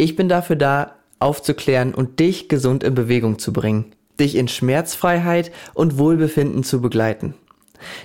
Ich 0.00 0.16
bin 0.16 0.30
dafür 0.30 0.56
da, 0.56 0.92
aufzuklären 1.18 1.94
und 1.94 2.20
dich 2.20 2.48
gesund 2.48 2.84
in 2.84 2.94
Bewegung 2.94 3.38
zu 3.38 3.52
bringen, 3.52 3.92
dich 4.18 4.34
in 4.34 4.48
Schmerzfreiheit 4.48 5.52
und 5.74 5.98
Wohlbefinden 5.98 6.64
zu 6.64 6.80
begleiten. 6.80 7.34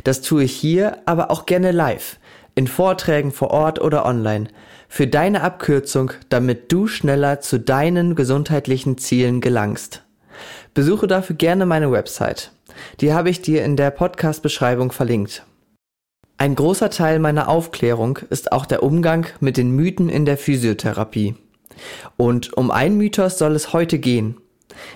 Das 0.03 0.19
tue 0.19 0.43
ich 0.43 0.51
hier, 0.51 0.97
aber 1.05 1.31
auch 1.31 1.45
gerne 1.45 1.71
live, 1.71 2.19
in 2.53 2.67
Vorträgen 2.67 3.31
vor 3.31 3.51
Ort 3.51 3.79
oder 3.79 4.05
online, 4.05 4.49
für 4.89 5.07
deine 5.07 5.41
Abkürzung, 5.41 6.11
damit 6.27 6.69
du 6.69 6.87
schneller 6.87 7.39
zu 7.39 7.61
deinen 7.61 8.15
gesundheitlichen 8.15 8.97
Zielen 8.97 9.39
gelangst. 9.39 10.03
Besuche 10.73 11.07
dafür 11.07 11.37
gerne 11.37 11.65
meine 11.65 11.93
Website. 11.93 12.51
Die 12.99 13.13
habe 13.13 13.29
ich 13.29 13.41
dir 13.41 13.63
in 13.63 13.77
der 13.77 13.91
Podcast-Beschreibung 13.91 14.91
verlinkt. 14.91 15.45
Ein 16.37 16.55
großer 16.55 16.89
Teil 16.89 17.19
meiner 17.19 17.47
Aufklärung 17.47 18.19
ist 18.29 18.51
auch 18.51 18.65
der 18.65 18.83
Umgang 18.83 19.27
mit 19.39 19.55
den 19.55 19.71
Mythen 19.71 20.09
in 20.09 20.25
der 20.25 20.37
Physiotherapie. 20.37 21.35
Und 22.17 22.53
um 22.53 22.71
einen 22.71 22.97
Mythos 22.97 23.37
soll 23.37 23.55
es 23.55 23.73
heute 23.73 23.99
gehen. 23.99 24.37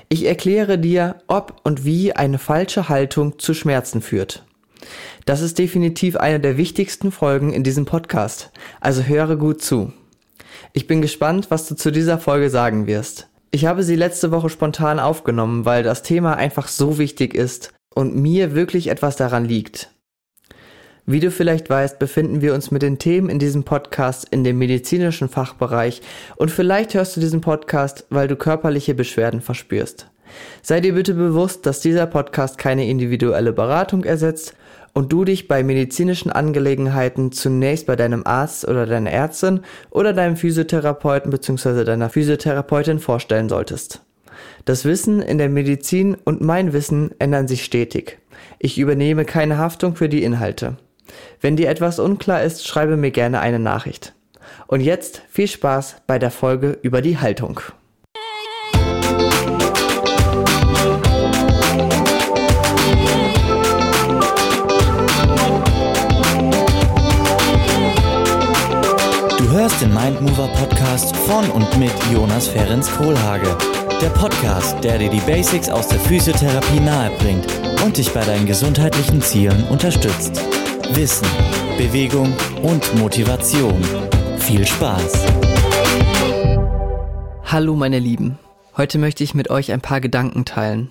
Ich 0.09 0.25
erkläre 0.25 0.77
dir, 0.77 1.21
ob 1.27 1.61
und 1.63 1.85
wie 1.85 2.13
eine 2.13 2.37
falsche 2.37 2.89
Haltung 2.89 3.39
zu 3.39 3.53
Schmerzen 3.53 4.01
führt. 4.01 4.45
Das 5.25 5.41
ist 5.41 5.59
definitiv 5.59 6.15
eine 6.15 6.39
der 6.39 6.57
wichtigsten 6.57 7.11
Folgen 7.11 7.53
in 7.53 7.63
diesem 7.63 7.85
Podcast, 7.85 8.51
also 8.81 9.03
höre 9.03 9.35
gut 9.35 9.61
zu. 9.61 9.93
Ich 10.73 10.87
bin 10.87 11.01
gespannt, 11.01 11.51
was 11.51 11.67
du 11.67 11.75
zu 11.75 11.91
dieser 11.91 12.17
Folge 12.17 12.49
sagen 12.49 12.87
wirst. 12.87 13.27
Ich 13.51 13.65
habe 13.65 13.83
sie 13.83 13.95
letzte 13.95 14.31
Woche 14.31 14.49
spontan 14.49 14.99
aufgenommen, 14.99 15.65
weil 15.65 15.83
das 15.83 16.03
Thema 16.03 16.35
einfach 16.35 16.67
so 16.67 16.97
wichtig 16.97 17.33
ist 17.33 17.73
und 17.93 18.15
mir 18.15 18.53
wirklich 18.53 18.87
etwas 18.87 19.15
daran 19.15 19.45
liegt. 19.45 19.91
Wie 21.11 21.19
du 21.19 21.31
vielleicht 21.31 21.71
weißt, 21.71 21.97
befinden 21.97 22.41
wir 22.41 22.53
uns 22.53 22.69
mit 22.69 22.83
den 22.83 22.99
Themen 22.99 23.29
in 23.29 23.39
diesem 23.39 23.63
Podcast 23.63 24.27
in 24.29 24.43
dem 24.43 24.59
medizinischen 24.59 25.27
Fachbereich 25.27 26.03
und 26.35 26.51
vielleicht 26.51 26.93
hörst 26.93 27.17
du 27.17 27.19
diesen 27.19 27.41
Podcast, 27.41 28.05
weil 28.11 28.27
du 28.27 28.35
körperliche 28.35 28.93
Beschwerden 28.93 29.41
verspürst. 29.41 30.05
Sei 30.61 30.81
dir 30.81 30.93
bitte 30.93 31.15
bewusst, 31.15 31.65
dass 31.65 31.79
dieser 31.79 32.05
Podcast 32.05 32.59
keine 32.59 32.87
individuelle 32.87 33.53
Beratung 33.53 34.03
ersetzt 34.03 34.53
und 34.93 35.11
du 35.11 35.25
dich 35.25 35.47
bei 35.47 35.63
medizinischen 35.63 36.31
Angelegenheiten 36.31 37.31
zunächst 37.31 37.87
bei 37.87 37.95
deinem 37.95 38.21
Arzt 38.27 38.67
oder 38.67 38.85
deiner 38.85 39.09
Ärztin 39.09 39.61
oder 39.89 40.13
deinem 40.13 40.35
Physiotherapeuten 40.35 41.31
bzw. 41.31 41.85
deiner 41.85 42.11
Physiotherapeutin 42.11 42.99
vorstellen 42.99 43.49
solltest. 43.49 44.03
Das 44.65 44.85
Wissen 44.85 45.23
in 45.23 45.39
der 45.39 45.49
Medizin 45.49 46.15
und 46.23 46.41
mein 46.41 46.71
Wissen 46.71 47.15
ändern 47.17 47.47
sich 47.47 47.65
stetig. 47.65 48.19
Ich 48.59 48.77
übernehme 48.77 49.25
keine 49.25 49.57
Haftung 49.57 49.95
für 49.95 50.07
die 50.07 50.21
Inhalte. 50.21 50.77
Wenn 51.41 51.55
dir 51.55 51.69
etwas 51.69 51.99
unklar 51.99 52.43
ist, 52.43 52.67
schreibe 52.67 52.97
mir 52.97 53.11
gerne 53.11 53.39
eine 53.39 53.59
Nachricht. 53.59 54.13
Und 54.67 54.81
jetzt 54.81 55.21
viel 55.29 55.47
Spaß 55.47 55.97
bei 56.07 56.19
der 56.19 56.31
Folge 56.31 56.77
über 56.81 57.01
die 57.01 57.17
Haltung. 57.17 57.61
Du 69.37 69.55
hörst 69.55 69.81
den 69.81 69.93
Mindmover 69.93 70.47
Podcast 70.49 71.15
von 71.15 71.49
und 71.49 71.79
mit 71.79 71.91
Jonas 72.13 72.47
Ferens 72.47 72.91
Kohlhage. 72.91 73.57
Der 74.01 74.09
Podcast, 74.09 74.81
der 74.83 74.97
dir 74.97 75.09
die 75.09 75.19
Basics 75.21 75.69
aus 75.69 75.87
der 75.87 75.99
Physiotherapie 75.99 76.79
nahebringt 76.79 77.47
und 77.83 77.97
dich 77.97 78.13
bei 78.13 78.23
deinen 78.23 78.45
gesundheitlichen 78.45 79.21
Zielen 79.21 79.63
unterstützt. 79.69 80.41
Wissen, 80.95 81.27
Bewegung 81.77 82.35
und 82.63 82.95
Motivation. 82.95 83.79
Viel 84.39 84.65
Spaß! 84.65 85.23
Hallo 87.43 87.75
meine 87.75 87.99
Lieben, 87.99 88.39
heute 88.75 88.97
möchte 88.97 89.23
ich 89.23 89.35
mit 89.35 89.51
euch 89.51 89.71
ein 89.71 89.81
paar 89.81 90.01
Gedanken 90.01 90.45
teilen. 90.45 90.89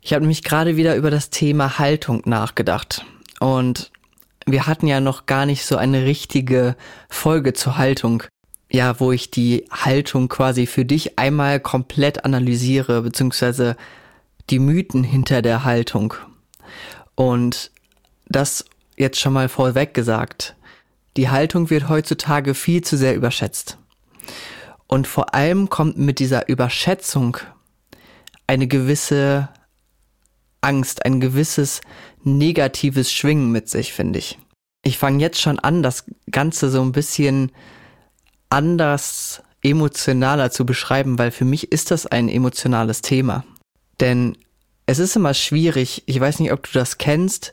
Ich 0.00 0.12
habe 0.12 0.22
nämlich 0.22 0.42
gerade 0.42 0.76
wieder 0.76 0.96
über 0.96 1.12
das 1.12 1.30
Thema 1.30 1.78
Haltung 1.78 2.22
nachgedacht 2.24 3.06
und 3.38 3.92
wir 4.46 4.66
hatten 4.66 4.88
ja 4.88 5.00
noch 5.00 5.26
gar 5.26 5.46
nicht 5.46 5.64
so 5.64 5.76
eine 5.76 6.04
richtige 6.04 6.74
Folge 7.08 7.52
zur 7.52 7.78
Haltung. 7.78 8.24
Ja, 8.68 8.98
wo 8.98 9.12
ich 9.12 9.30
die 9.30 9.64
Haltung 9.70 10.28
quasi 10.28 10.66
für 10.66 10.84
dich 10.84 11.20
einmal 11.20 11.60
komplett 11.60 12.24
analysiere, 12.24 13.02
beziehungsweise 13.02 13.76
die 14.50 14.58
Mythen 14.58 15.04
hinter 15.04 15.40
der 15.40 15.64
Haltung. 15.64 16.14
Und 17.14 17.70
das 18.26 18.64
jetzt 18.96 19.18
schon 19.18 19.32
mal 19.32 19.48
vorweg 19.48 19.94
gesagt. 19.94 20.56
Die 21.16 21.28
Haltung 21.28 21.70
wird 21.70 21.88
heutzutage 21.88 22.54
viel 22.54 22.82
zu 22.82 22.96
sehr 22.96 23.14
überschätzt. 23.14 23.78
Und 24.86 25.06
vor 25.06 25.34
allem 25.34 25.68
kommt 25.68 25.98
mit 25.98 26.18
dieser 26.18 26.48
Überschätzung 26.48 27.38
eine 28.46 28.66
gewisse 28.66 29.48
Angst, 30.60 31.04
ein 31.04 31.20
gewisses 31.20 31.80
negatives 32.22 33.12
Schwingen 33.12 33.50
mit 33.52 33.68
sich, 33.68 33.92
finde 33.92 34.18
ich. 34.18 34.38
Ich 34.84 34.98
fange 34.98 35.20
jetzt 35.20 35.40
schon 35.40 35.58
an, 35.58 35.82
das 35.82 36.04
Ganze 36.30 36.70
so 36.70 36.82
ein 36.82 36.92
bisschen 36.92 37.52
anders, 38.50 39.42
emotionaler 39.62 40.50
zu 40.50 40.66
beschreiben, 40.66 41.18
weil 41.18 41.30
für 41.30 41.44
mich 41.44 41.72
ist 41.72 41.90
das 41.90 42.06
ein 42.06 42.28
emotionales 42.28 43.00
Thema. 43.00 43.44
Denn 44.00 44.36
es 44.86 44.98
ist 44.98 45.16
immer 45.16 45.34
schwierig, 45.34 46.02
ich 46.06 46.20
weiß 46.20 46.40
nicht, 46.40 46.52
ob 46.52 46.64
du 46.64 46.70
das 46.72 46.98
kennst, 46.98 47.52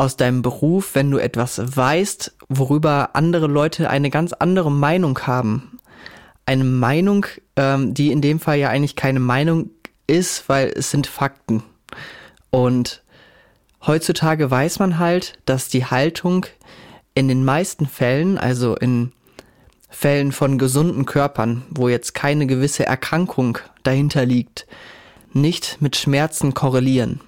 aus 0.00 0.16
deinem 0.16 0.40
Beruf, 0.40 0.94
wenn 0.94 1.10
du 1.10 1.18
etwas 1.18 1.76
weißt, 1.76 2.34
worüber 2.48 3.10
andere 3.12 3.46
Leute 3.48 3.90
eine 3.90 4.08
ganz 4.08 4.32
andere 4.32 4.70
Meinung 4.70 5.18
haben. 5.26 5.78
Eine 6.46 6.64
Meinung, 6.64 7.26
ähm, 7.56 7.92
die 7.92 8.10
in 8.10 8.22
dem 8.22 8.40
Fall 8.40 8.56
ja 8.56 8.70
eigentlich 8.70 8.96
keine 8.96 9.20
Meinung 9.20 9.68
ist, 10.06 10.48
weil 10.48 10.72
es 10.74 10.90
sind 10.90 11.06
Fakten. 11.06 11.62
Und 12.48 13.02
heutzutage 13.86 14.50
weiß 14.50 14.78
man 14.78 14.98
halt, 14.98 15.34
dass 15.44 15.68
die 15.68 15.84
Haltung 15.84 16.46
in 17.12 17.28
den 17.28 17.44
meisten 17.44 17.84
Fällen, 17.84 18.38
also 18.38 18.76
in 18.76 19.12
Fällen 19.90 20.32
von 20.32 20.56
gesunden 20.56 21.04
Körpern, 21.04 21.64
wo 21.68 21.90
jetzt 21.90 22.14
keine 22.14 22.46
gewisse 22.46 22.86
Erkrankung 22.86 23.58
dahinter 23.82 24.24
liegt, 24.24 24.66
nicht 25.34 25.82
mit 25.82 25.94
Schmerzen 25.94 26.54
korrelieren. 26.54 27.20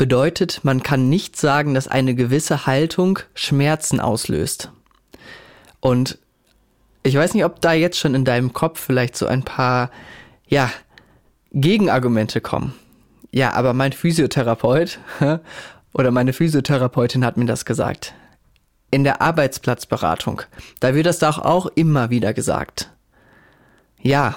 Bedeutet, 0.00 0.60
man 0.62 0.82
kann 0.82 1.08
nicht 1.08 1.36
sagen, 1.36 1.74
dass 1.74 1.86
eine 1.86 2.14
gewisse 2.14 2.66
Haltung 2.66 3.18
Schmerzen 3.34 4.00
auslöst. 4.00 4.72
Und 5.80 6.18
ich 7.02 7.14
weiß 7.14 7.34
nicht, 7.34 7.44
ob 7.44 7.60
da 7.60 7.72
jetzt 7.72 7.98
schon 7.98 8.14
in 8.14 8.24
deinem 8.24 8.52
Kopf 8.52 8.80
vielleicht 8.80 9.16
so 9.16 9.26
ein 9.26 9.42
paar, 9.42 9.90
ja, 10.48 10.70
Gegenargumente 11.52 12.40
kommen 12.40 12.74
ja, 13.32 13.52
aber 13.52 13.74
mein 13.74 13.92
Physiotherapeut 13.92 14.98
oder 15.92 16.10
meine 16.10 16.32
Physiotherapeutin 16.32 17.24
hat 17.24 17.36
mir 17.36 17.46
das 17.46 17.64
gesagt. 17.64 18.14
In 18.90 19.04
der 19.04 19.22
Arbeitsplatzberatung, 19.22 20.42
da 20.80 20.94
wird 20.94 21.06
das 21.06 21.20
doch 21.20 21.38
auch 21.38 21.66
immer 21.66 22.10
wieder 22.10 22.34
gesagt. 22.34 22.90
Ja, 24.00 24.34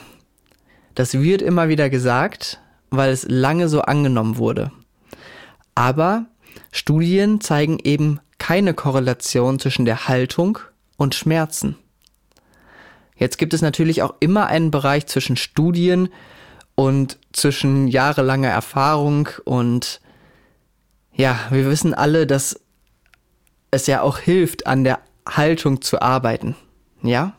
das 0.93 1.15
wird 1.15 1.41
immer 1.41 1.69
wieder 1.69 1.89
gesagt, 1.89 2.59
weil 2.91 3.11
es 3.11 3.25
lange 3.27 3.67
so 3.67 3.81
angenommen 3.81 4.37
wurde. 4.37 4.71
Aber 5.75 6.25
Studien 6.71 7.41
zeigen 7.41 7.79
eben 7.79 8.19
keine 8.37 8.73
Korrelation 8.73 9.59
zwischen 9.59 9.85
der 9.85 10.07
Haltung 10.07 10.59
und 10.97 11.15
Schmerzen. 11.15 11.77
Jetzt 13.15 13.37
gibt 13.37 13.53
es 13.53 13.61
natürlich 13.61 14.01
auch 14.01 14.15
immer 14.19 14.47
einen 14.47 14.71
Bereich 14.71 15.05
zwischen 15.07 15.37
Studien 15.37 16.09
und 16.75 17.19
zwischen 17.31 17.87
jahrelanger 17.87 18.49
Erfahrung 18.49 19.29
und 19.45 20.01
ja, 21.13 21.39
wir 21.51 21.65
wissen 21.67 21.93
alle, 21.93 22.25
dass 22.25 22.59
es 23.71 23.87
ja 23.87 24.01
auch 24.01 24.17
hilft, 24.17 24.67
an 24.67 24.83
der 24.83 24.99
Haltung 25.29 25.81
zu 25.81 26.01
arbeiten. 26.01 26.55
Ja? 27.01 27.33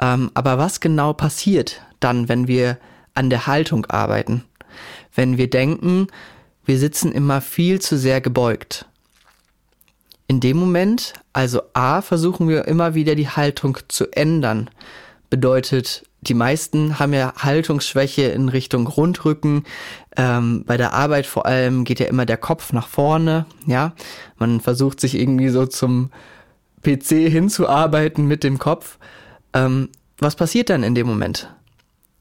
Ähm, 0.00 0.30
aber 0.34 0.58
was 0.58 0.80
genau 0.80 1.14
passiert 1.14 1.82
dann, 2.00 2.28
wenn 2.28 2.48
wir 2.48 2.78
an 3.14 3.30
der 3.30 3.46
Haltung 3.46 3.86
arbeiten? 3.86 4.44
Wenn 5.14 5.38
wir 5.38 5.48
denken, 5.48 6.08
wir 6.66 6.78
sitzen 6.78 7.12
immer 7.12 7.40
viel 7.40 7.80
zu 7.80 7.96
sehr 7.96 8.20
gebeugt. 8.20 8.86
In 10.28 10.40
dem 10.40 10.56
Moment, 10.56 11.14
also 11.32 11.62
A, 11.72 12.02
versuchen 12.02 12.48
wir 12.48 12.66
immer 12.66 12.94
wieder 12.94 13.14
die 13.14 13.28
Haltung 13.28 13.78
zu 13.88 14.10
ändern. 14.12 14.68
Bedeutet, 15.30 16.04
die 16.20 16.34
meisten 16.34 16.98
haben 16.98 17.12
ja 17.12 17.32
Haltungsschwäche 17.36 18.22
in 18.22 18.48
Richtung 18.48 18.88
Rundrücken. 18.88 19.62
Ähm, 20.16 20.64
bei 20.66 20.76
der 20.76 20.92
Arbeit 20.92 21.26
vor 21.26 21.46
allem 21.46 21.84
geht 21.84 22.00
ja 22.00 22.06
immer 22.06 22.26
der 22.26 22.36
Kopf 22.36 22.72
nach 22.72 22.88
vorne. 22.88 23.46
Ja, 23.66 23.92
man 24.36 24.60
versucht 24.60 24.98
sich 24.98 25.14
irgendwie 25.14 25.50
so 25.50 25.66
zum 25.66 26.10
PC 26.82 27.30
hinzuarbeiten 27.30 28.26
mit 28.26 28.42
dem 28.42 28.58
Kopf. 28.58 28.98
Ähm, 29.52 29.90
was 30.18 30.34
passiert 30.34 30.70
dann 30.70 30.82
in 30.82 30.96
dem 30.96 31.06
Moment? 31.06 31.48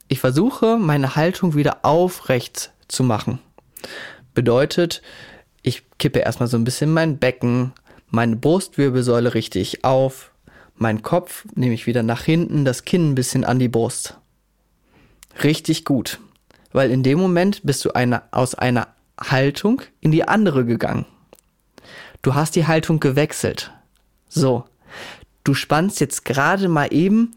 Ich 0.07 0.19
versuche, 0.19 0.77
meine 0.77 1.15
Haltung 1.15 1.55
wieder 1.55 1.79
aufrecht 1.83 2.71
zu 2.87 3.03
machen. 3.03 3.39
Bedeutet, 4.35 5.01
ich 5.63 5.83
kippe 5.97 6.19
erstmal 6.19 6.47
so 6.47 6.57
ein 6.57 6.63
bisschen 6.63 6.93
mein 6.93 7.17
Becken, 7.17 7.73
meine 8.11 8.35
Brustwirbelsäule 8.35 9.33
richtig 9.33 9.83
auf, 9.83 10.31
Mein 10.77 11.01
Kopf 11.01 11.45
nehme 11.55 11.73
ich 11.73 11.87
wieder 11.87 12.03
nach 12.03 12.23
hinten, 12.23 12.65
das 12.65 12.83
Kinn 12.83 13.11
ein 13.11 13.15
bisschen 13.15 13.45
an 13.45 13.59
die 13.59 13.69
Brust. 13.69 14.17
Richtig 15.41 15.85
gut. 15.85 16.19
Weil 16.73 16.91
in 16.91 17.01
dem 17.01 17.17
Moment 17.17 17.61
bist 17.63 17.85
du 17.85 17.91
eine, 17.91 18.23
aus 18.31 18.55
einer 18.55 18.89
Haltung 19.17 19.81
in 20.01 20.11
die 20.11 20.27
andere 20.27 20.65
gegangen. 20.65 21.05
Du 22.21 22.35
hast 22.35 22.57
die 22.57 22.67
Haltung 22.67 22.99
gewechselt. 22.99 23.71
So. 24.27 24.65
Du 25.45 25.53
spannst 25.53 26.01
jetzt 26.01 26.25
gerade 26.25 26.67
mal 26.67 26.91
eben 26.91 27.35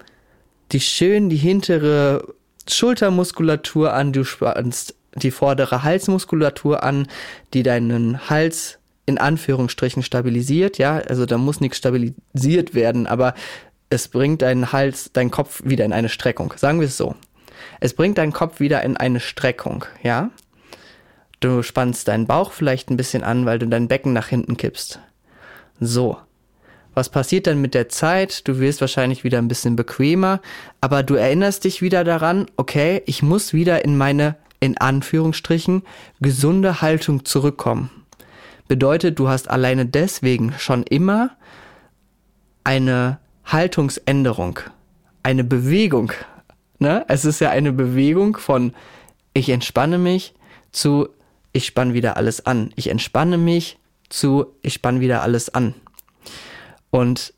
die 0.72 0.80
schön 0.80 1.28
die 1.28 1.36
hintere 1.36 2.34
Schultermuskulatur 2.68 3.92
an, 3.92 4.12
du 4.12 4.24
spannst 4.24 4.94
die 5.14 5.30
vordere 5.30 5.82
Halsmuskulatur 5.82 6.82
an, 6.82 7.06
die 7.54 7.62
deinen 7.62 8.28
Hals 8.28 8.78
in 9.06 9.18
Anführungsstrichen 9.18 10.02
stabilisiert, 10.02 10.76
ja, 10.76 10.98
also 10.98 11.24
da 11.24 11.38
muss 11.38 11.60
nichts 11.60 11.78
stabilisiert 11.78 12.74
werden, 12.74 13.06
aber 13.06 13.34
es 13.88 14.08
bringt 14.08 14.42
deinen 14.42 14.70
Hals, 14.72 15.12
deinen 15.12 15.30
Kopf 15.30 15.62
wieder 15.64 15.86
in 15.86 15.94
eine 15.94 16.10
Streckung. 16.10 16.52
Sagen 16.56 16.80
wir 16.80 16.86
es 16.86 16.98
so. 16.98 17.14
Es 17.80 17.94
bringt 17.94 18.18
deinen 18.18 18.32
Kopf 18.32 18.60
wieder 18.60 18.82
in 18.82 18.96
eine 18.96 19.20
Streckung, 19.20 19.86
ja. 20.02 20.30
Du 21.40 21.62
spannst 21.62 22.08
deinen 22.08 22.26
Bauch 22.26 22.52
vielleicht 22.52 22.90
ein 22.90 22.96
bisschen 22.96 23.22
an, 23.22 23.46
weil 23.46 23.58
du 23.58 23.66
dein 23.66 23.88
Becken 23.88 24.12
nach 24.12 24.28
hinten 24.28 24.56
kippst. 24.56 25.00
So. 25.80 26.18
Was 26.94 27.10
passiert 27.10 27.46
dann 27.46 27.60
mit 27.60 27.74
der 27.74 27.88
Zeit? 27.88 28.48
Du 28.48 28.58
wirst 28.58 28.80
wahrscheinlich 28.80 29.22
wieder 29.22 29.38
ein 29.38 29.46
bisschen 29.46 29.76
bequemer, 29.76 30.40
aber 30.80 31.04
du 31.04 31.14
erinnerst 31.14 31.62
dich 31.62 31.80
wieder 31.80 32.02
daran, 32.02 32.46
okay, 32.56 33.02
ich 33.06 33.22
muss 33.22 33.52
wieder 33.52 33.84
in 33.84 33.96
meine, 33.96 34.34
in 34.60 34.78
Anführungsstrichen, 34.78 35.82
gesunde 36.20 36.80
Haltung 36.80 37.24
zurückkommen. 37.24 37.90
Bedeutet, 38.66 39.18
du 39.18 39.28
hast 39.28 39.48
alleine 39.48 39.86
deswegen 39.86 40.52
schon 40.58 40.82
immer 40.82 41.30
eine 42.64 43.18
Haltungsänderung, 43.44 44.60
eine 45.22 45.44
Bewegung. 45.44 46.12
Ne? 46.78 47.04
Es 47.08 47.24
ist 47.24 47.40
ja 47.40 47.50
eine 47.50 47.72
Bewegung 47.72 48.36
von 48.36 48.74
ich 49.32 49.48
entspanne 49.48 49.98
mich 49.98 50.34
zu 50.70 51.08
ich 51.52 51.64
spanne 51.64 51.94
wieder 51.94 52.16
alles 52.16 52.44
an. 52.44 52.72
Ich 52.76 52.88
entspanne 52.88 53.38
mich 53.38 53.78
zu 54.10 54.46
ich 54.62 54.74
spanne 54.74 55.00
wieder 55.00 55.22
alles 55.22 55.48
an. 55.48 55.74
Und 56.90 57.32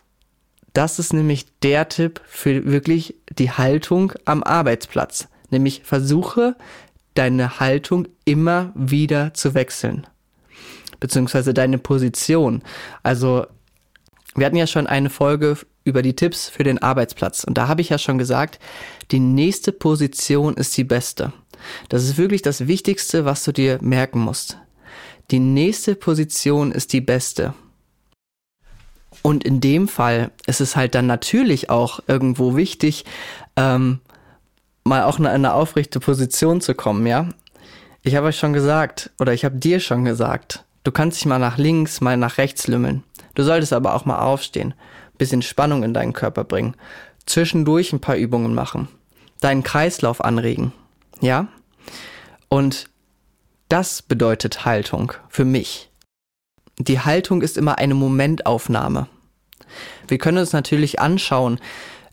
das 0.73 0.99
ist 0.99 1.13
nämlich 1.13 1.47
der 1.61 1.89
Tipp 1.89 2.21
für 2.27 2.65
wirklich 2.67 3.17
die 3.31 3.51
Haltung 3.51 4.13
am 4.25 4.43
Arbeitsplatz. 4.43 5.29
Nämlich 5.51 5.83
versuche 5.85 6.57
deine 7.15 7.61
Haltung 7.61 8.09
immer 8.25 8.73
wieder 8.75 9.35
zu 9.35 9.55
wechseln 9.55 10.07
beziehungsweise 11.01 11.53
deine 11.53 11.79
Position. 11.79 12.63
Also 13.03 13.47
wir 14.37 14.47
hatten 14.47 14.57
ja 14.57 14.67
schon 14.67 14.87
eine 14.87 15.11
Folge 15.11 15.57
über 15.83 16.03
die 16.03 16.15
Tipps 16.15 16.49
für 16.49 16.63
den 16.63 16.79
Arbeitsplatz 16.79 17.43
und 17.43 17.59
da 17.59 17.67
habe 17.67 17.81
ich 17.81 17.89
ja 17.89 17.99
schon 17.99 18.19
gesagt, 18.19 18.61
die 19.11 19.19
nächste 19.19 19.73
Position 19.73 20.55
ist 20.55 20.77
die 20.77 20.85
beste. 20.85 21.33
Das 21.89 22.05
ist 22.05 22.17
wirklich 22.17 22.43
das 22.43 22.69
Wichtigste, 22.69 23.25
was 23.25 23.43
du 23.43 23.53
dir 23.53 23.79
merken 23.83 24.21
musst. 24.21 24.59
Die 25.31 25.41
nächste 25.41 25.95
Position 25.95 26.71
ist 26.71 26.93
die 26.93 27.01
beste. 27.01 27.55
Und 29.23 29.45
in 29.45 29.61
dem 29.61 29.89
Fall 29.89 30.31
ist 30.47 30.61
es 30.61 30.77
halt 30.77 30.95
dann 30.95 31.07
natürlich 31.07 31.69
auch 31.69 32.01
irgendwo 32.07 32.57
wichtig, 32.57 33.05
ähm, 33.57 34.01
mal 34.91 35.05
auch 35.05 35.19
in 35.19 35.27
eine 35.27 35.55
aufrechte 35.55 36.01
Position 36.01 36.61
zu 36.61 36.75
kommen, 36.75 37.07
ja. 37.07 37.29
Ich 38.03 38.15
habe 38.15 38.27
euch 38.27 38.39
schon 38.39 38.53
gesagt, 38.53 39.11
oder 39.19 39.33
ich 39.33 39.45
habe 39.47 39.57
dir 39.57 39.81
schon 39.81 40.05
gesagt, 40.05 40.65
Du 40.83 40.93
kannst 40.93 41.19
dich 41.19 41.27
mal 41.27 41.39
nach 41.39 41.59
links, 41.59 42.01
mal 42.01 42.17
nach 42.17 42.39
rechts 42.39 42.67
lümmeln. 42.67 43.05
Du 43.35 43.43
solltest 43.43 43.73
aber 43.73 43.95
auch 43.95 44.07
mal 44.07 44.21
aufstehen, 44.21 44.75
bisschen 45.19 45.43
Spannung 45.43 45.83
in 45.83 45.93
deinen 45.93 46.15
Körper 46.15 46.45
bringen, 46.45 46.75
zwischendurch 47.27 47.93
ein 47.93 48.01
paar 48.01 48.17
Übungen 48.17 48.55
machen, 48.55 48.89
deinen 49.41 49.63
Kreislauf 49.63 50.25
anregen, 50.25 50.73
ja? 51.21 51.49
Und 52.49 52.89
das 53.69 54.03
bedeutet 54.03 54.65
Haltung 54.65 55.13
für 55.29 55.45
mich. 55.45 55.91
Die 56.79 57.01
Haltung 57.01 57.43
ist 57.43 57.59
immer 57.59 57.77
eine 57.77 57.95
Momentaufnahme. 57.95 59.07
Wir 60.09 60.19
können 60.19 60.39
uns 60.39 60.55
natürlich 60.55 60.99
anschauen, 60.99 61.61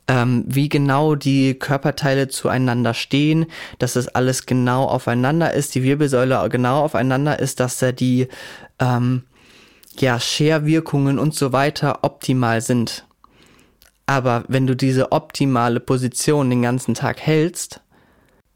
ähm, 0.08 0.44
wie 0.48 0.70
genau 0.70 1.16
die 1.16 1.54
Körperteile 1.56 2.28
zueinander 2.28 2.94
stehen, 2.94 3.48
dass 3.80 3.94
das 3.94 4.08
alles 4.08 4.46
genau 4.46 4.86
aufeinander 4.86 5.54
ist, 5.54 5.76
die 5.76 5.84
Wirbelsäule 5.84 6.48
genau 6.50 6.84
aufeinander 6.84 7.40
ist, 7.40 7.60
dass 7.60 7.80
da 7.80 7.92
die 7.92 8.28
ähm, 8.80 9.24
ja, 10.00 10.20
Scherwirkungen 10.20 11.20
und 11.20 11.34
so 11.34 11.52
weiter 11.52 12.00
optimal 12.04 12.62
sind. 12.62 13.06
Aber 14.06 14.46
wenn 14.48 14.68
du 14.68 14.76
diese 14.76 15.12
optimale 15.12 15.80
Position 15.80 16.50
den 16.50 16.62
ganzen 16.62 16.94
Tag 16.94 17.20
hältst, 17.20 17.82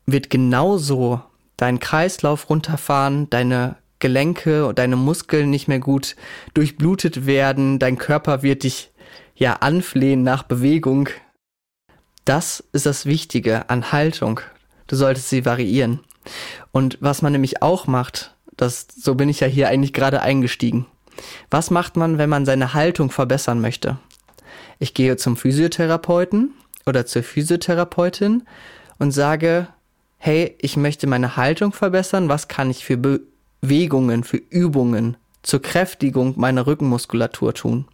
wird 0.05 0.29
genauso 0.29 1.21
dein 1.57 1.79
Kreislauf 1.79 2.49
runterfahren, 2.49 3.29
deine 3.29 3.75
Gelenke 3.99 4.65
und 4.65 4.79
deine 4.79 4.95
Muskeln 4.95 5.49
nicht 5.49 5.67
mehr 5.67 5.79
gut 5.79 6.15
durchblutet 6.53 7.25
werden, 7.25 7.79
dein 7.79 7.97
Körper 7.97 8.41
wird 8.41 8.63
dich 8.63 8.91
ja 9.35 9.53
anflehen 9.55 10.23
nach 10.23 10.43
Bewegung, 10.43 11.09
das 12.25 12.63
ist 12.71 12.85
das 12.85 13.05
Wichtige 13.05 13.69
an 13.69 13.91
Haltung. 13.91 14.41
Du 14.87 14.95
solltest 14.95 15.29
sie 15.29 15.45
variieren. 15.45 15.99
Und 16.71 16.97
was 17.01 17.21
man 17.21 17.31
nämlich 17.31 17.61
auch 17.61 17.87
macht, 17.87 18.35
das, 18.55 18.87
so 18.95 19.15
bin 19.15 19.29
ich 19.29 19.39
ja 19.39 19.47
hier 19.47 19.69
eigentlich 19.69 19.93
gerade 19.93 20.21
eingestiegen. 20.21 20.85
Was 21.49 21.71
macht 21.71 21.97
man, 21.97 22.17
wenn 22.17 22.29
man 22.29 22.45
seine 22.45 22.73
Haltung 22.73 23.09
verbessern 23.09 23.59
möchte? 23.59 23.97
Ich 24.79 24.93
gehe 24.93 25.17
zum 25.17 25.37
Physiotherapeuten 25.37 26.53
oder 26.85 27.05
zur 27.05 27.23
Physiotherapeutin 27.23 28.43
und 28.99 29.11
sage, 29.11 29.67
hey, 30.17 30.55
ich 30.59 30.77
möchte 30.77 31.07
meine 31.07 31.37
Haltung 31.37 31.73
verbessern, 31.73 32.29
was 32.29 32.47
kann 32.47 32.69
ich 32.69 32.85
für 32.85 32.97
Bewegungen, 32.97 34.23
für 34.23 34.37
Übungen 34.37 35.17
zur 35.41 35.61
Kräftigung 35.61 36.33
meiner 36.37 36.67
Rückenmuskulatur 36.67 37.53
tun? 37.53 37.87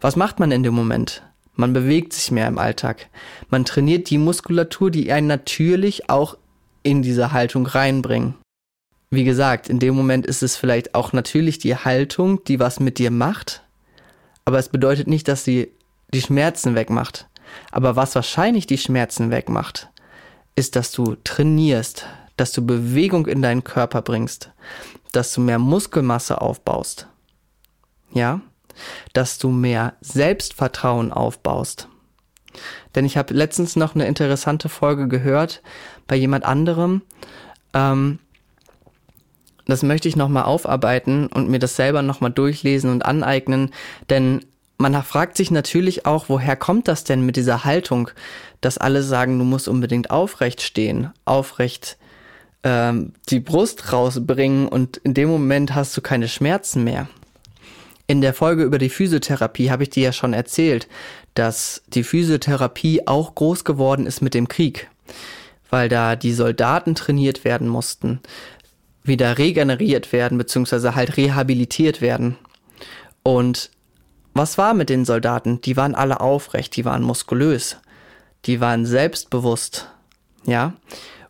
Was 0.00 0.16
macht 0.16 0.38
man 0.38 0.52
in 0.52 0.62
dem 0.62 0.74
Moment? 0.74 1.22
Man 1.56 1.72
bewegt 1.72 2.12
sich 2.12 2.30
mehr 2.30 2.48
im 2.48 2.58
Alltag. 2.58 3.08
Man 3.48 3.64
trainiert 3.64 4.10
die 4.10 4.18
Muskulatur, 4.18 4.90
die 4.90 5.12
einen 5.12 5.28
natürlich 5.28 6.10
auch 6.10 6.36
in 6.82 7.02
diese 7.02 7.32
Haltung 7.32 7.66
reinbringen. 7.66 8.34
Wie 9.10 9.24
gesagt, 9.24 9.68
in 9.68 9.78
dem 9.78 9.94
Moment 9.94 10.26
ist 10.26 10.42
es 10.42 10.56
vielleicht 10.56 10.94
auch 10.94 11.12
natürlich 11.12 11.58
die 11.58 11.76
Haltung, 11.76 12.42
die 12.44 12.58
was 12.58 12.80
mit 12.80 12.98
dir 12.98 13.10
macht, 13.12 13.62
aber 14.44 14.58
es 14.58 14.68
bedeutet 14.68 15.06
nicht, 15.06 15.28
dass 15.28 15.44
sie 15.44 15.70
die 16.12 16.20
Schmerzen 16.20 16.74
wegmacht. 16.74 17.28
Aber 17.70 17.96
was 17.96 18.14
wahrscheinlich 18.14 18.66
die 18.66 18.78
Schmerzen 18.78 19.30
wegmacht, 19.30 19.88
ist, 20.56 20.76
dass 20.76 20.92
du 20.92 21.16
trainierst, 21.24 22.06
dass 22.36 22.52
du 22.52 22.64
Bewegung 22.64 23.26
in 23.26 23.42
deinen 23.42 23.64
Körper 23.64 24.02
bringst, 24.02 24.50
dass 25.12 25.32
du 25.32 25.40
mehr 25.40 25.58
Muskelmasse 25.58 26.40
aufbaust. 26.40 27.06
Ja? 28.12 28.40
Dass 29.12 29.38
du 29.38 29.50
mehr 29.50 29.94
Selbstvertrauen 30.00 31.12
aufbaust. 31.12 31.88
Denn 32.94 33.04
ich 33.04 33.16
habe 33.16 33.34
letztens 33.34 33.76
noch 33.76 33.94
eine 33.94 34.06
interessante 34.06 34.68
Folge 34.68 35.08
gehört 35.08 35.62
bei 36.06 36.16
jemand 36.16 36.44
anderem. 36.44 37.02
Ähm, 37.72 38.18
das 39.66 39.82
möchte 39.82 40.08
ich 40.08 40.16
nochmal 40.16 40.44
aufarbeiten 40.44 41.26
und 41.26 41.48
mir 41.48 41.58
das 41.58 41.76
selber 41.76 42.02
nochmal 42.02 42.30
durchlesen 42.30 42.90
und 42.90 43.04
aneignen, 43.04 43.70
denn 44.10 44.44
man 44.76 45.00
fragt 45.02 45.36
sich 45.36 45.50
natürlich 45.50 46.04
auch, 46.04 46.28
woher 46.28 46.56
kommt 46.56 46.88
das 46.88 47.04
denn 47.04 47.24
mit 47.24 47.36
dieser 47.36 47.64
Haltung, 47.64 48.10
dass 48.60 48.76
alle 48.76 49.02
sagen, 49.02 49.38
du 49.38 49.44
musst 49.44 49.68
unbedingt 49.68 50.10
aufrecht 50.10 50.62
stehen, 50.62 51.10
aufrecht 51.24 51.96
ähm, 52.64 53.12
die 53.28 53.40
Brust 53.40 53.92
rausbringen 53.92 54.66
und 54.68 54.96
in 54.98 55.14
dem 55.14 55.28
Moment 55.28 55.74
hast 55.74 55.96
du 55.96 56.00
keine 56.00 56.28
Schmerzen 56.28 56.82
mehr. 56.82 57.08
In 58.06 58.20
der 58.20 58.34
Folge 58.34 58.64
über 58.64 58.78
die 58.78 58.90
Physiotherapie 58.90 59.70
habe 59.70 59.84
ich 59.84 59.90
dir 59.90 60.04
ja 60.04 60.12
schon 60.12 60.34
erzählt, 60.34 60.88
dass 61.32 61.82
die 61.88 62.04
Physiotherapie 62.04 63.06
auch 63.06 63.34
groß 63.34 63.64
geworden 63.64 64.06
ist 64.06 64.20
mit 64.20 64.34
dem 64.34 64.48
Krieg, 64.48 64.90
weil 65.70 65.88
da 65.88 66.14
die 66.14 66.34
Soldaten 66.34 66.94
trainiert 66.94 67.44
werden 67.44 67.66
mussten, 67.66 68.20
wieder 69.02 69.38
regeneriert 69.38 70.12
werden, 70.12 70.36
beziehungsweise 70.36 70.94
halt 70.94 71.16
rehabilitiert 71.16 72.02
werden. 72.02 72.36
Und 73.22 73.70
was 74.34 74.58
war 74.58 74.74
mit 74.74 74.90
den 74.90 75.04
Soldaten? 75.04 75.60
Die 75.62 75.76
waren 75.76 75.94
alle 75.94 76.20
aufrecht, 76.20 76.76
die 76.76 76.84
waren 76.84 77.02
muskulös, 77.02 77.78
die 78.44 78.60
waren 78.60 78.84
selbstbewusst, 78.84 79.88
ja. 80.44 80.74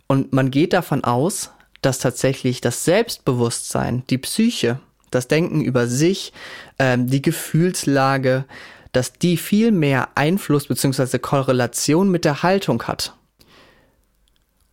Und 0.07 0.33
man 0.33 0.50
geht 0.50 0.73
davon 0.73 1.04
aus, 1.04 1.52
dass 1.83 1.99
tatsächlich 1.99 2.61
das 2.61 2.85
Selbstbewusstsein, 2.85 4.02
die 4.11 4.19
Psyche, 4.19 4.81
das 5.14 5.28
Denken 5.28 5.61
über 5.61 5.87
sich, 5.87 6.33
ähm, 6.78 7.09
die 7.09 7.23
Gefühlslage, 7.23 8.44
dass 8.92 9.12
die 9.12 9.37
viel 9.37 9.73
mehr 9.73 10.09
Einfluss 10.14 10.68
bzw. 10.68 11.18
Korrelation 11.18 12.11
mit 12.11 12.25
der 12.25 12.42
Haltung 12.42 12.83
hat. 12.85 13.14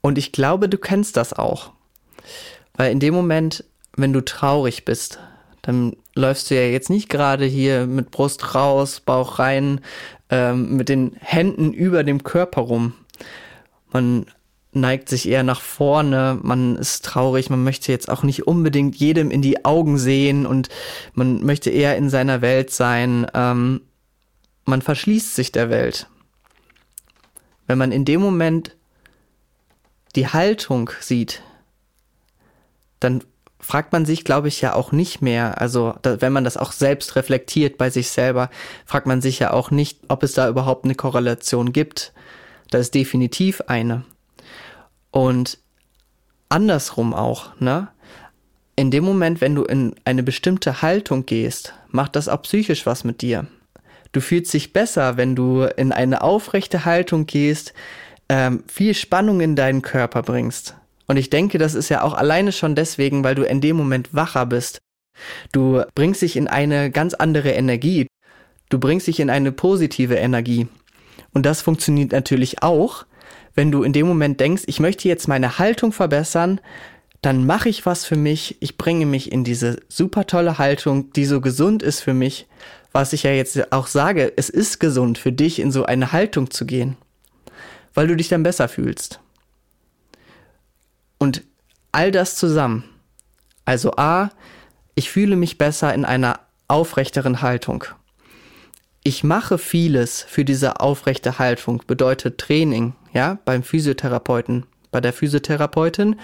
Und 0.01 0.17
ich 0.17 0.31
glaube, 0.31 0.69
du 0.69 0.77
kennst 0.77 1.17
das 1.17 1.33
auch. 1.33 1.71
Weil 2.74 2.91
in 2.91 3.00
dem 3.00 3.13
Moment, 3.13 3.63
wenn 3.95 4.13
du 4.13 4.21
traurig 4.21 4.86
bist, 4.86 5.19
dann 5.62 5.95
läufst 6.15 6.50
du 6.50 6.55
ja 6.55 6.63
jetzt 6.63 6.89
nicht 6.89 7.10
gerade 7.10 7.45
hier 7.45 7.86
mit 7.86 8.12
Brust 8.12 8.55
raus, 8.55 9.00
Bauch 9.00 9.39
rein, 9.39 9.81
ähm, 10.29 10.75
mit 10.75 10.89
den 10.89 11.15
Händen 11.19 11.74
über 11.74 12.03
dem 12.03 12.24
Körper 12.24 12.62
rum. 12.62 12.93
Man 13.91 14.25
neigt 14.73 15.09
sich 15.09 15.27
eher 15.27 15.43
nach 15.43 15.61
vorne, 15.61 16.39
man 16.41 16.77
ist 16.77 17.03
traurig, 17.03 17.49
man 17.49 17.63
möchte 17.63 17.91
jetzt 17.91 18.09
auch 18.09 18.23
nicht 18.23 18.47
unbedingt 18.47 18.95
jedem 18.95 19.29
in 19.29 19.41
die 19.41 19.65
Augen 19.65 19.97
sehen 19.97 20.45
und 20.45 20.69
man 21.13 21.43
möchte 21.43 21.69
eher 21.69 21.97
in 21.97 22.09
seiner 22.09 22.41
Welt 22.41 22.71
sein. 22.71 23.27
Ähm, 23.33 23.81
man 24.65 24.81
verschließt 24.81 25.35
sich 25.35 25.51
der 25.51 25.69
Welt. 25.69 26.07
Wenn 27.67 27.77
man 27.77 27.91
in 27.91 28.05
dem 28.05 28.21
Moment 28.21 28.75
die 30.15 30.27
Haltung 30.27 30.91
sieht, 30.99 31.41
dann 32.99 33.23
fragt 33.59 33.93
man 33.93 34.05
sich, 34.05 34.23
glaube 34.23 34.47
ich, 34.47 34.61
ja 34.61 34.73
auch 34.73 34.91
nicht 34.91 35.21
mehr, 35.21 35.61
also 35.61 35.93
da, 36.01 36.21
wenn 36.21 36.33
man 36.33 36.43
das 36.43 36.57
auch 36.57 36.71
selbst 36.71 37.15
reflektiert 37.15 37.77
bei 37.77 37.89
sich 37.89 38.09
selber, 38.09 38.49
fragt 38.85 39.07
man 39.07 39.21
sich 39.21 39.39
ja 39.39 39.51
auch 39.51 39.71
nicht, 39.71 39.99
ob 40.07 40.23
es 40.23 40.33
da 40.33 40.49
überhaupt 40.49 40.85
eine 40.85 40.95
Korrelation 40.95 41.71
gibt. 41.71 42.13
Da 42.69 42.77
ist 42.77 42.95
definitiv 42.95 43.61
eine. 43.67 44.03
Und 45.11 45.59
andersrum 46.49 47.13
auch, 47.13 47.59
ne? 47.59 47.89
In 48.75 48.89
dem 48.89 49.03
Moment, 49.03 49.41
wenn 49.41 49.53
du 49.53 49.63
in 49.63 49.95
eine 50.05 50.23
bestimmte 50.23 50.81
Haltung 50.81 51.25
gehst, 51.25 51.73
macht 51.89 52.15
das 52.15 52.29
auch 52.29 52.41
psychisch 52.41 52.85
was 52.85 53.03
mit 53.03 53.21
dir. 53.21 53.45
Du 54.11 54.21
fühlst 54.21 54.53
dich 54.53 54.73
besser, 54.73 55.17
wenn 55.17 55.35
du 55.35 55.63
in 55.63 55.91
eine 55.91 56.21
aufrechte 56.21 56.85
Haltung 56.85 57.25
gehst, 57.25 57.73
ähm, 58.29 58.63
viel 58.67 58.93
Spannung 58.93 59.41
in 59.41 59.55
deinen 59.55 59.81
Körper 59.81 60.23
bringst. 60.23 60.75
Und 61.07 61.17
ich 61.17 61.29
denke, 61.29 61.57
das 61.57 61.75
ist 61.75 61.89
ja 61.89 62.01
auch 62.01 62.13
alleine 62.13 62.53
schon 62.53 62.75
deswegen, 62.75 63.23
weil 63.23 63.35
du 63.35 63.43
in 63.43 63.61
dem 63.61 63.75
Moment 63.75 64.13
wacher 64.13 64.45
bist. 64.45 64.79
Du 65.51 65.83
bringst 65.93 66.21
dich 66.21 66.35
in 66.37 66.47
eine 66.47 66.89
ganz 66.91 67.13
andere 67.13 67.51
Energie. 67.51 68.07
Du 68.69 68.79
bringst 68.79 69.07
dich 69.07 69.19
in 69.19 69.29
eine 69.29 69.51
positive 69.51 70.15
Energie. 70.15 70.67
Und 71.33 71.45
das 71.45 71.61
funktioniert 71.61 72.13
natürlich 72.13 72.63
auch, 72.63 73.05
wenn 73.55 73.72
du 73.72 73.84
in 73.84 73.93
dem 73.93 74.08
Moment 74.08 74.39
denkst, 74.39 74.63
ich 74.67 74.79
möchte 74.79 75.08
jetzt 75.08 75.27
meine 75.27 75.60
Haltung 75.60 75.91
verbessern, 75.91 76.62
dann 77.22 77.46
mache 77.46 77.70
ich 77.70 77.86
was 77.86 78.05
für 78.05 78.15
mich, 78.15 78.58
ich 78.62 78.77
bringe 78.77 79.05
mich 79.05 79.31
in 79.31 79.43
diese 79.43 79.79
super 79.89 80.25
tolle 80.25 80.58
Haltung, 80.58 81.13
die 81.13 81.25
so 81.25 81.39
gesund 81.39 81.84
ist 81.84 82.01
für 82.01 82.13
mich, 82.13 82.48
was 82.91 83.13
ich 83.13 83.24
ja 83.24 83.31
jetzt 83.31 83.72
auch 83.72 83.88
sage, 83.88 84.34
es 84.36 84.50
ist 84.50 84.79
gesund 84.79 85.17
für 85.17 85.31
dich, 85.31 85.60
in 85.60 85.72
so 85.72 85.86
eine 85.86 86.12
Haltung 86.12 86.50
zu 86.50 86.65
gehen, 86.65 86.98
weil 87.93 88.08
du 88.08 88.15
dich 88.15 88.29
dann 88.29 88.43
besser 88.43 88.67
fühlst. 88.67 89.20
Und 91.20 91.43
all 91.91 92.12
das 92.12 92.36
zusammen, 92.36 92.84
also 93.65 93.93
A, 93.98 94.31
ich 94.96 95.12
fühle 95.12 95.36
mich 95.36 95.58
besser 95.58 95.93
in 95.93 96.05
einer 96.05 96.39
aufrechteren 96.67 97.41
Haltung. 97.41 97.86
Ich 99.03 99.24
mache 99.24 99.58
vieles 99.58 100.22
für 100.22 100.43
diese 100.43 100.79
aufrechte 100.79 101.39
Haltung, 101.39 101.84
bedeutet 101.86 102.39
Training, 102.39 102.93
ja, 103.13 103.39
beim 103.45 103.63
Physiotherapeuten, 103.63 104.65
bei 104.91 105.01
der 105.01 105.13
Physiotherapeutin. 105.13 106.17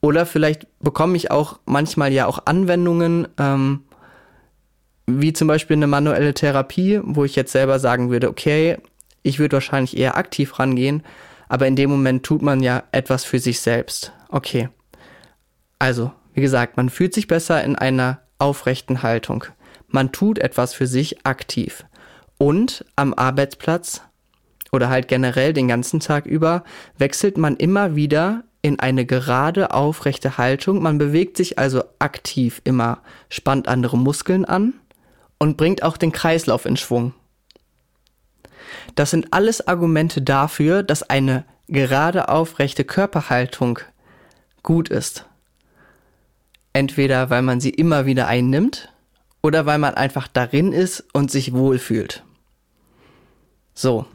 Oder 0.00 0.26
vielleicht 0.26 0.66
bekomme 0.80 1.16
ich 1.16 1.30
auch 1.30 1.60
manchmal 1.64 2.12
ja 2.12 2.26
auch 2.26 2.46
Anwendungen, 2.46 3.28
ähm, 3.38 3.84
wie 5.06 5.32
zum 5.32 5.48
Beispiel 5.48 5.76
eine 5.76 5.86
manuelle 5.86 6.34
Therapie, 6.34 7.00
wo 7.02 7.24
ich 7.24 7.36
jetzt 7.36 7.52
selber 7.52 7.78
sagen 7.78 8.10
würde, 8.10 8.28
okay, 8.28 8.78
ich 9.22 9.38
würde 9.38 9.54
wahrscheinlich 9.54 9.96
eher 9.96 10.16
aktiv 10.16 10.58
rangehen, 10.58 11.02
aber 11.48 11.66
in 11.66 11.76
dem 11.76 11.90
Moment 11.90 12.24
tut 12.24 12.42
man 12.42 12.62
ja 12.62 12.82
etwas 12.92 13.24
für 13.24 13.38
sich 13.38 13.60
selbst. 13.60 14.12
Okay. 14.28 14.68
Also, 15.78 16.12
wie 16.34 16.40
gesagt, 16.40 16.76
man 16.76 16.90
fühlt 16.90 17.14
sich 17.14 17.26
besser 17.26 17.62
in 17.62 17.76
einer 17.76 18.20
aufrechten 18.38 19.02
Haltung. 19.02 19.44
Man 19.88 20.12
tut 20.12 20.38
etwas 20.38 20.74
für 20.74 20.86
sich 20.86 21.26
aktiv. 21.26 21.84
Und 22.38 22.84
am 22.96 23.14
Arbeitsplatz 23.14 24.02
oder 24.72 24.88
halt 24.88 25.06
generell 25.06 25.52
den 25.52 25.68
ganzen 25.68 26.00
Tag 26.00 26.26
über 26.26 26.64
wechselt 26.96 27.36
man 27.36 27.56
immer 27.56 27.94
wieder 27.94 28.44
in 28.62 28.80
eine 28.80 29.04
gerade 29.04 29.72
aufrechte 29.72 30.38
Haltung. 30.38 30.82
Man 30.82 30.98
bewegt 30.98 31.36
sich 31.36 31.58
also 31.58 31.84
aktiv 31.98 32.62
immer, 32.64 33.02
spannt 33.28 33.68
andere 33.68 33.98
Muskeln 33.98 34.44
an 34.44 34.74
und 35.38 35.56
bringt 35.56 35.82
auch 35.82 35.96
den 35.96 36.12
Kreislauf 36.12 36.64
in 36.64 36.76
Schwung. 36.76 37.12
Das 38.94 39.10
sind 39.10 39.32
alles 39.32 39.66
Argumente 39.66 40.22
dafür, 40.22 40.82
dass 40.82 41.02
eine 41.02 41.44
gerade 41.68 42.28
aufrechte 42.28 42.84
Körperhaltung 42.84 43.80
gut 44.62 44.88
ist. 44.88 45.26
Entweder 46.72 47.28
weil 47.28 47.42
man 47.42 47.60
sie 47.60 47.70
immer 47.70 48.06
wieder 48.06 48.28
einnimmt 48.28 48.92
oder 49.42 49.66
weil 49.66 49.78
man 49.78 49.94
einfach 49.94 50.28
darin 50.28 50.72
ist 50.72 51.04
und 51.12 51.30
sich 51.30 51.52
wohlfühlt. 51.52 52.24
So. 53.74 54.06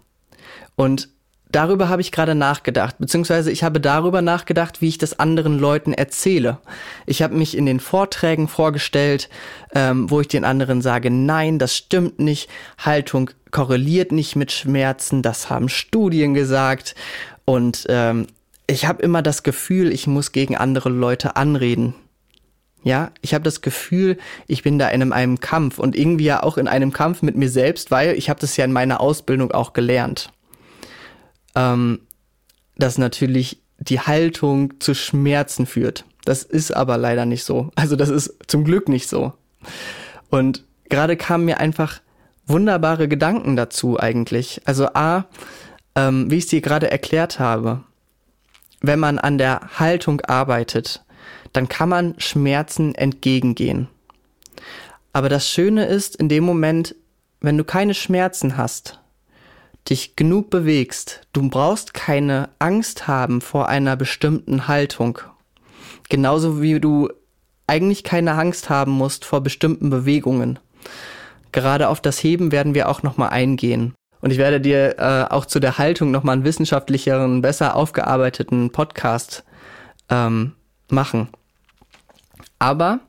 Und 0.77 1.09
darüber 1.51 1.89
habe 1.89 2.01
ich 2.01 2.13
gerade 2.13 2.35
nachgedacht, 2.35 2.97
beziehungsweise 2.99 3.51
ich 3.51 3.63
habe 3.63 3.81
darüber 3.81 4.21
nachgedacht, 4.21 4.81
wie 4.81 4.87
ich 4.87 4.97
das 4.97 5.19
anderen 5.19 5.59
Leuten 5.59 5.91
erzähle. 5.91 6.59
Ich 7.05 7.21
habe 7.21 7.35
mich 7.35 7.57
in 7.57 7.65
den 7.65 7.81
Vorträgen 7.81 8.47
vorgestellt, 8.47 9.29
ähm, 9.73 10.09
wo 10.09 10.21
ich 10.21 10.27
den 10.27 10.45
anderen 10.45 10.81
sage, 10.81 11.09
nein, 11.09 11.59
das 11.59 11.75
stimmt 11.75 12.19
nicht, 12.19 12.49
Haltung 12.77 13.31
korreliert 13.51 14.11
nicht 14.11 14.35
mit 14.35 14.51
Schmerzen, 14.51 15.21
das 15.21 15.49
haben 15.49 15.67
Studien 15.67 16.33
gesagt. 16.33 16.95
Und 17.43 17.85
ähm, 17.89 18.27
ich 18.67 18.85
habe 18.85 19.01
immer 19.01 19.21
das 19.21 19.43
Gefühl, 19.43 19.91
ich 19.91 20.05
muss 20.05 20.31
gegen 20.31 20.55
andere 20.55 20.89
Leute 20.89 21.35
anreden. 21.37 21.95
Ja, 22.83 23.11
ich 23.21 23.33
habe 23.33 23.43
das 23.43 23.61
Gefühl, 23.61 24.17
ich 24.45 24.61
bin 24.63 24.77
da 24.77 24.89
in 24.89 25.11
einem 25.11 25.39
Kampf 25.39 25.79
und 25.79 25.95
irgendwie 25.95 26.25
ja 26.25 26.43
auch 26.43 26.57
in 26.57 26.67
einem 26.67 26.93
Kampf 26.93 27.21
mit 27.21 27.35
mir 27.35 27.49
selbst, 27.49 27.89
weil 27.89 28.15
ich 28.15 28.29
habe 28.29 28.39
das 28.39 28.55
ja 28.55 28.65
in 28.65 28.71
meiner 28.71 29.01
Ausbildung 29.01 29.51
auch 29.51 29.73
gelernt. 29.73 30.31
Ähm, 31.57 31.99
dass 32.77 32.97
natürlich 32.97 33.59
die 33.79 33.99
Haltung 33.99 34.79
zu 34.79 34.93
Schmerzen 34.93 35.65
führt. 35.65 36.05
Das 36.25 36.43
ist 36.43 36.71
aber 36.71 36.97
leider 36.97 37.25
nicht 37.25 37.43
so. 37.43 37.71
Also 37.75 37.95
das 37.95 38.09
ist 38.09 38.35
zum 38.47 38.63
Glück 38.63 38.89
nicht 38.89 39.07
so. 39.07 39.33
Und 40.29 40.63
gerade 40.89 41.17
kamen 41.17 41.45
mir 41.45 41.59
einfach 41.59 42.01
wunderbare 42.45 43.07
Gedanken 43.07 43.55
dazu 43.55 43.99
eigentlich. 43.99 44.61
Also 44.65 44.87
A, 44.93 45.25
ähm, 45.95 46.29
wie 46.29 46.37
ich 46.37 46.45
es 46.45 46.49
dir 46.49 46.61
gerade 46.61 46.91
erklärt 46.91 47.39
habe, 47.39 47.83
wenn 48.81 48.99
man 48.99 49.19
an 49.19 49.37
der 49.37 49.61
Haltung 49.79 50.21
arbeitet, 50.21 51.03
dann 51.53 51.67
kann 51.67 51.89
man 51.89 52.15
Schmerzen 52.19 52.93
entgegengehen. 52.95 53.87
Aber 55.13 55.29
das 55.29 55.49
Schöne 55.49 55.85
ist, 55.85 56.15
in 56.15 56.29
dem 56.29 56.43
Moment, 56.43 56.95
wenn 57.41 57.57
du 57.57 57.63
keine 57.63 57.93
Schmerzen 57.93 58.57
hast, 58.57 58.99
dich 59.89 60.15
genug 60.15 60.49
bewegst, 60.49 61.21
du 61.33 61.49
brauchst 61.49 61.93
keine 61.93 62.49
Angst 62.59 63.07
haben 63.07 63.41
vor 63.41 63.69
einer 63.69 63.95
bestimmten 63.95 64.67
Haltung. 64.67 65.19
Genauso 66.09 66.61
wie 66.61 66.79
du 66.79 67.09
eigentlich 67.67 68.03
keine 68.03 68.33
Angst 68.33 68.69
haben 68.69 68.91
musst 68.91 69.25
vor 69.25 69.41
bestimmten 69.41 69.89
Bewegungen. 69.89 70.59
Gerade 71.51 71.89
auf 71.89 72.01
das 72.01 72.23
Heben 72.23 72.51
werden 72.51 72.75
wir 72.75 72.89
auch 72.89 73.03
nochmal 73.03 73.29
eingehen. 73.29 73.93
Und 74.21 74.31
ich 74.31 74.37
werde 74.37 74.59
dir 74.59 74.97
äh, 74.97 75.33
auch 75.33 75.45
zu 75.45 75.59
der 75.59 75.77
Haltung 75.77 76.11
nochmal 76.11 76.33
einen 76.33 76.43
wissenschaftlicheren, 76.43 77.41
besser 77.41 77.75
aufgearbeiteten 77.75 78.71
Podcast 78.71 79.43
ähm, 80.09 80.53
machen. 80.89 81.29
Aber 82.59 82.99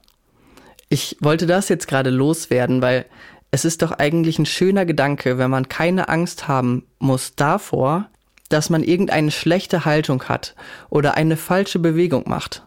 ich 0.88 1.16
wollte 1.20 1.47
das 1.47 1.68
jetzt 1.68 1.88
gerade 1.88 2.11
loswerden, 2.11 2.82
weil 2.82 3.06
es 3.50 3.64
ist 3.64 3.83
doch 3.83 3.93
eigentlich 3.93 4.38
ein 4.38 4.47
schöner 4.47 4.85
Gedanke, 4.85 5.38
wenn 5.38 5.50
man 5.50 5.69
keine 5.69 6.09
Angst 6.09 6.49
haben 6.49 6.85
muss 6.99 7.35
davor, 7.35 8.09
dass 8.49 8.71
man 8.71 8.83
irgendeine 8.83 9.31
schlechte 9.31 9.85
Haltung 9.85 10.25
hat 10.25 10.55
oder 10.90 11.14
eine 11.14 11.37
falsche 11.37 11.78
Bewegung 11.78 12.25
macht. 12.26 12.67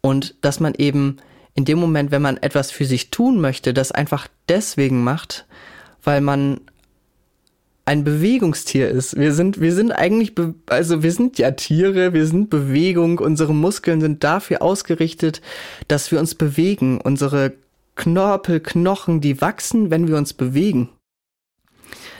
Und 0.00 0.36
dass 0.42 0.60
man 0.60 0.74
eben 0.74 1.18
in 1.54 1.64
dem 1.64 1.78
Moment, 1.78 2.10
wenn 2.10 2.22
man 2.22 2.36
etwas 2.36 2.70
für 2.70 2.84
sich 2.84 3.10
tun 3.10 3.40
möchte, 3.40 3.74
das 3.74 3.90
einfach 3.90 4.28
deswegen 4.48 5.02
macht, 5.02 5.46
weil 6.02 6.20
man 6.20 6.60
ein 7.84 8.04
Bewegungstier 8.04 8.90
ist. 8.90 9.16
Wir 9.16 9.32
sind, 9.32 9.60
wir 9.60 9.72
sind 9.72 9.92
eigentlich, 9.92 10.34
also 10.66 11.02
wir 11.02 11.10
sind 11.10 11.38
ja 11.38 11.52
Tiere, 11.52 12.12
wir 12.12 12.26
sind 12.26 12.50
Bewegung, 12.50 13.18
unsere 13.18 13.54
Muskeln 13.54 14.00
sind 14.00 14.22
dafür 14.22 14.62
ausgerichtet, 14.62 15.40
dass 15.88 16.12
wir 16.12 16.20
uns 16.20 16.34
bewegen. 16.34 17.00
Unsere 17.00 17.54
Knorpel, 17.98 18.60
Knochen, 18.60 19.20
die 19.20 19.42
wachsen, 19.42 19.90
wenn 19.90 20.08
wir 20.08 20.16
uns 20.16 20.32
bewegen. 20.32 20.88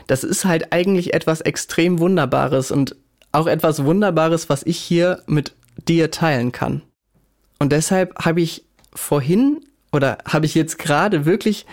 Das 0.06 0.24
ist 0.24 0.44
halt 0.44 0.72
eigentlich 0.72 1.14
etwas 1.14 1.40
extrem 1.40 2.00
Wunderbares 2.00 2.70
und 2.70 2.96
auch 3.32 3.46
etwas 3.46 3.84
Wunderbares, 3.84 4.48
was 4.48 4.62
ich 4.64 4.78
hier 4.78 5.22
mit 5.26 5.54
dir 5.86 6.10
teilen 6.10 6.52
kann. 6.52 6.82
Und 7.58 7.72
deshalb 7.72 8.24
habe 8.24 8.40
ich 8.40 8.64
vorhin 8.92 9.60
oder 9.92 10.18
habe 10.26 10.46
ich 10.46 10.54
jetzt 10.54 10.78
gerade 10.78 11.24
wirklich 11.24 11.66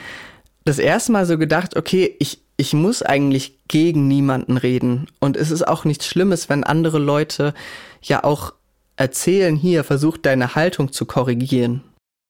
das 0.63 0.79
erste 0.79 1.11
Mal 1.11 1.25
so 1.25 1.37
gedacht, 1.37 1.75
okay, 1.75 2.15
ich, 2.19 2.41
ich 2.57 2.73
muss 2.73 3.01
eigentlich 3.01 3.59
gegen 3.67 4.07
niemanden 4.07 4.57
reden. 4.57 5.07
Und 5.19 5.37
es 5.37 5.51
ist 5.51 5.67
auch 5.67 5.85
nichts 5.85 6.07
Schlimmes, 6.07 6.49
wenn 6.49 6.63
andere 6.63 6.99
Leute 6.99 7.53
ja 8.01 8.23
auch 8.23 8.53
erzählen, 8.97 9.55
hier, 9.55 9.83
versuch 9.83 10.17
deine 10.17 10.55
Haltung 10.55 10.91
zu 10.91 11.05
korrigieren. 11.05 11.83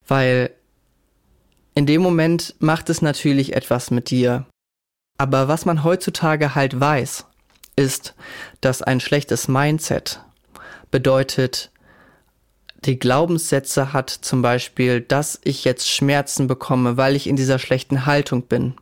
Weil 0.07 0.51
in 1.75 1.85
dem 1.85 2.01
Moment 2.01 2.55
macht 2.59 2.89
es 2.89 3.01
natürlich 3.01 3.53
etwas 3.53 3.91
mit 3.91 4.09
dir. 4.09 4.45
Aber 5.17 5.47
was 5.47 5.65
man 5.65 5.83
heutzutage 5.83 6.55
halt 6.55 6.79
weiß, 6.79 7.25
ist, 7.75 8.15
dass 8.61 8.81
ein 8.81 8.99
schlechtes 8.99 9.47
Mindset 9.47 10.21
bedeutet, 10.89 11.71
die 12.85 12.99
Glaubenssätze 12.99 13.93
hat 13.93 14.09
zum 14.09 14.41
Beispiel, 14.41 15.01
dass 15.01 15.39
ich 15.43 15.65
jetzt 15.65 15.89
Schmerzen 15.89 16.47
bekomme, 16.47 16.97
weil 16.97 17.15
ich 17.15 17.27
in 17.27 17.35
dieser 17.35 17.59
schlechten 17.59 18.05
Haltung 18.05 18.43
bin. 18.43 18.75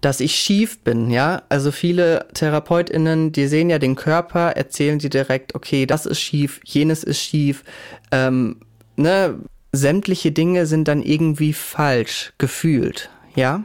Dass 0.00 0.20
ich 0.20 0.34
schief 0.34 0.78
bin, 0.80 1.10
ja. 1.10 1.42
Also 1.50 1.70
viele 1.70 2.26
TherapeutInnen, 2.32 3.32
die 3.32 3.46
sehen 3.46 3.68
ja 3.68 3.78
den 3.78 3.96
Körper, 3.96 4.52
erzählen 4.52 4.98
sie 4.98 5.10
direkt, 5.10 5.54
okay, 5.54 5.84
das 5.84 6.06
ist 6.06 6.20
schief, 6.20 6.60
jenes 6.64 7.04
ist 7.04 7.20
schief, 7.20 7.62
ähm, 8.10 8.60
ne, 8.96 9.38
sämtliche 9.72 10.32
Dinge 10.32 10.66
sind 10.66 10.88
dann 10.88 11.02
irgendwie 11.02 11.52
falsch 11.52 12.32
gefühlt, 12.38 13.10
ja. 13.34 13.64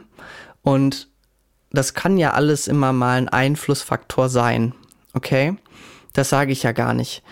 Und 0.62 1.08
das 1.70 1.94
kann 1.94 2.16
ja 2.16 2.32
alles 2.32 2.68
immer 2.68 2.92
mal 2.92 3.18
ein 3.18 3.28
Einflussfaktor 3.28 4.28
sein, 4.28 4.74
okay? 5.14 5.56
Das 6.12 6.30
sage 6.30 6.52
ich 6.52 6.62
ja 6.62 6.72
gar 6.72 6.94
nicht 6.94 7.22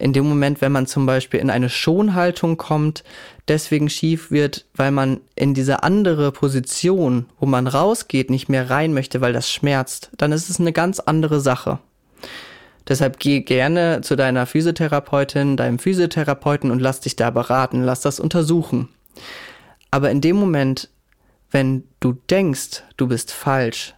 in 0.00 0.14
dem 0.14 0.26
Moment, 0.26 0.62
wenn 0.62 0.72
man 0.72 0.86
zum 0.86 1.04
Beispiel 1.04 1.40
in 1.40 1.50
eine 1.50 1.68
Schonhaltung 1.68 2.56
kommt, 2.56 3.04
deswegen 3.48 3.90
schief 3.90 4.30
wird, 4.30 4.66
weil 4.74 4.90
man 4.90 5.20
in 5.36 5.52
diese 5.52 5.82
andere 5.82 6.32
Position, 6.32 7.26
wo 7.38 7.44
man 7.44 7.66
rausgeht, 7.66 8.30
nicht 8.30 8.48
mehr 8.48 8.70
rein 8.70 8.94
möchte, 8.94 9.20
weil 9.20 9.34
das 9.34 9.50
schmerzt, 9.50 10.10
dann 10.16 10.32
ist 10.32 10.48
es 10.48 10.58
eine 10.58 10.72
ganz 10.72 11.00
andere 11.00 11.40
Sache. 11.40 11.78
Deshalb 12.90 13.20
geh 13.20 13.42
gerne 13.42 14.00
zu 14.00 14.16
deiner 14.16 14.46
Physiotherapeutin, 14.46 15.56
deinem 15.56 15.78
Physiotherapeuten 15.78 16.72
und 16.72 16.80
lass 16.80 16.98
dich 16.98 17.14
da 17.14 17.30
beraten, 17.30 17.84
lass 17.84 18.00
das 18.00 18.18
untersuchen. 18.18 18.88
Aber 19.92 20.10
in 20.10 20.20
dem 20.20 20.34
Moment, 20.34 20.88
wenn 21.52 21.84
du 22.00 22.14
denkst, 22.14 22.82
du 22.96 23.06
bist 23.06 23.30
falsch, 23.30 23.94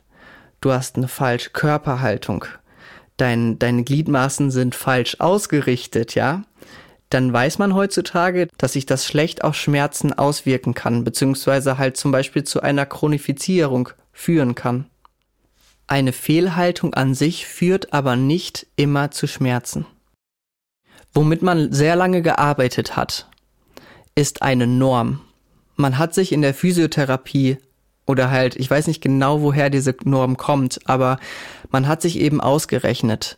du 0.60 0.72
hast 0.72 0.96
eine 0.96 1.08
falsche 1.08 1.50
Körperhaltung, 1.50 2.44
dein, 3.16 3.58
deine 3.58 3.82
Gliedmaßen 3.82 4.50
sind 4.50 4.74
falsch 4.74 5.16
ausgerichtet, 5.20 6.14
ja, 6.14 6.42
dann 7.08 7.32
weiß 7.32 7.58
man 7.58 7.74
heutzutage, 7.74 8.46
dass 8.58 8.74
sich 8.74 8.84
das 8.84 9.06
schlecht 9.06 9.42
auf 9.42 9.54
Schmerzen 9.54 10.12
auswirken 10.12 10.74
kann, 10.74 11.02
beziehungsweise 11.02 11.78
halt 11.78 11.96
zum 11.96 12.12
Beispiel 12.12 12.44
zu 12.44 12.60
einer 12.60 12.84
Chronifizierung 12.84 13.88
führen 14.12 14.54
kann. 14.54 14.84
Eine 15.92 16.14
Fehlhaltung 16.14 16.94
an 16.94 17.12
sich 17.14 17.46
führt 17.46 17.92
aber 17.92 18.16
nicht 18.16 18.66
immer 18.76 19.10
zu 19.10 19.26
Schmerzen. 19.26 19.84
Womit 21.12 21.42
man 21.42 21.70
sehr 21.70 21.96
lange 21.96 22.22
gearbeitet 22.22 22.96
hat, 22.96 23.28
ist 24.14 24.40
eine 24.40 24.66
Norm. 24.66 25.20
Man 25.76 25.98
hat 25.98 26.14
sich 26.14 26.32
in 26.32 26.40
der 26.40 26.54
Physiotherapie 26.54 27.58
oder 28.06 28.30
halt, 28.30 28.56
ich 28.56 28.70
weiß 28.70 28.86
nicht 28.86 29.02
genau, 29.02 29.42
woher 29.42 29.68
diese 29.68 29.94
Norm 30.04 30.38
kommt, 30.38 30.80
aber 30.86 31.18
man 31.70 31.86
hat 31.86 32.00
sich 32.00 32.18
eben 32.18 32.40
ausgerechnet, 32.40 33.36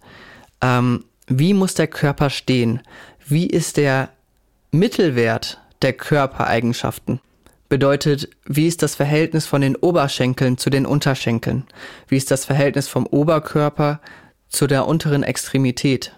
ähm, 0.60 1.06
wie 1.26 1.54
muss 1.54 1.74
der 1.74 1.88
Körper 1.88 2.30
stehen? 2.30 2.82
Wie 3.26 3.48
ist 3.48 3.78
der 3.78 4.10
Mittelwert 4.70 5.60
der 5.82 5.94
Körpereigenschaften? 5.94 7.18
Bedeutet, 7.68 8.28
wie 8.44 8.66
ist 8.66 8.82
das 8.82 8.94
Verhältnis 8.94 9.46
von 9.46 9.62
den 9.62 9.76
Oberschenkeln 9.76 10.58
zu 10.58 10.70
den 10.70 10.86
Unterschenkeln? 10.86 11.64
Wie 12.08 12.16
ist 12.16 12.30
das 12.30 12.44
Verhältnis 12.44 12.88
vom 12.88 13.06
Oberkörper 13.06 14.00
zu 14.48 14.66
der 14.66 14.86
unteren 14.86 15.22
Extremität? 15.22 16.14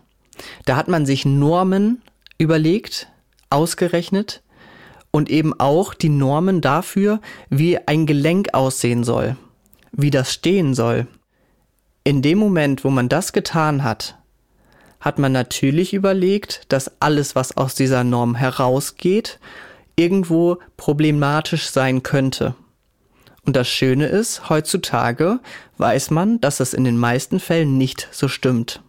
Da 0.65 0.77
hat 0.77 0.89
man 0.89 1.07
sich 1.07 1.25
Normen 1.25 2.03
überlegt, 2.39 3.09
ausgerechnet, 3.49 4.43
und 5.11 5.31
eben 5.31 5.59
auch 5.59 5.95
die 5.95 6.11
Normen 6.11 6.61
dafür, 6.61 7.21
wie 7.49 7.79
ein 7.79 8.05
Gelenk 8.05 8.53
aussehen 8.53 9.03
soll, 9.03 9.37
wie 9.93 10.11
das 10.11 10.33
stehen 10.33 10.75
soll. 10.75 11.07
In 12.05 12.21
dem 12.23 12.39
Moment, 12.39 12.85
wo 12.85 12.91
man 12.91 13.09
das 13.09 13.33
getan 13.33 13.83
hat, 13.83 14.19
hat 15.01 15.19
man 15.19 15.33
natürlich 15.33 15.95
überlegt, 15.95 16.71
dass 16.71 17.01
alles, 17.01 17.35
was 17.35 17.57
aus 17.57 17.75
dieser 17.75 18.05
Norm 18.05 18.35
herausgeht, 18.35 19.39
irgendwo 19.97 20.59
problematisch 20.77 21.69
sein 21.71 22.03
könnte. 22.03 22.55
Und 23.45 23.57
das 23.57 23.69
Schöne 23.69 24.07
ist, 24.07 24.51
heutzutage 24.51 25.41
weiß 25.79 26.11
man, 26.11 26.41
dass 26.41 26.61
es 26.61 26.75
in 26.75 26.85
den 26.85 26.99
meisten 26.99 27.41
Fällen 27.41 27.79
nicht 27.79 28.09
so 28.11 28.29
stimmt. 28.29 28.83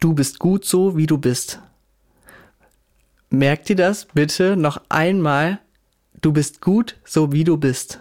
Du 0.00 0.14
bist 0.14 0.38
gut 0.38 0.64
so, 0.64 0.96
wie 0.96 1.06
du 1.06 1.18
bist. 1.18 1.60
Merk 3.30 3.64
dir 3.64 3.76
das 3.76 4.06
bitte 4.06 4.56
noch 4.56 4.80
einmal. 4.88 5.58
Du 6.20 6.32
bist 6.32 6.60
gut, 6.60 6.96
so 7.04 7.32
wie 7.32 7.44
du 7.44 7.56
bist. 7.56 8.00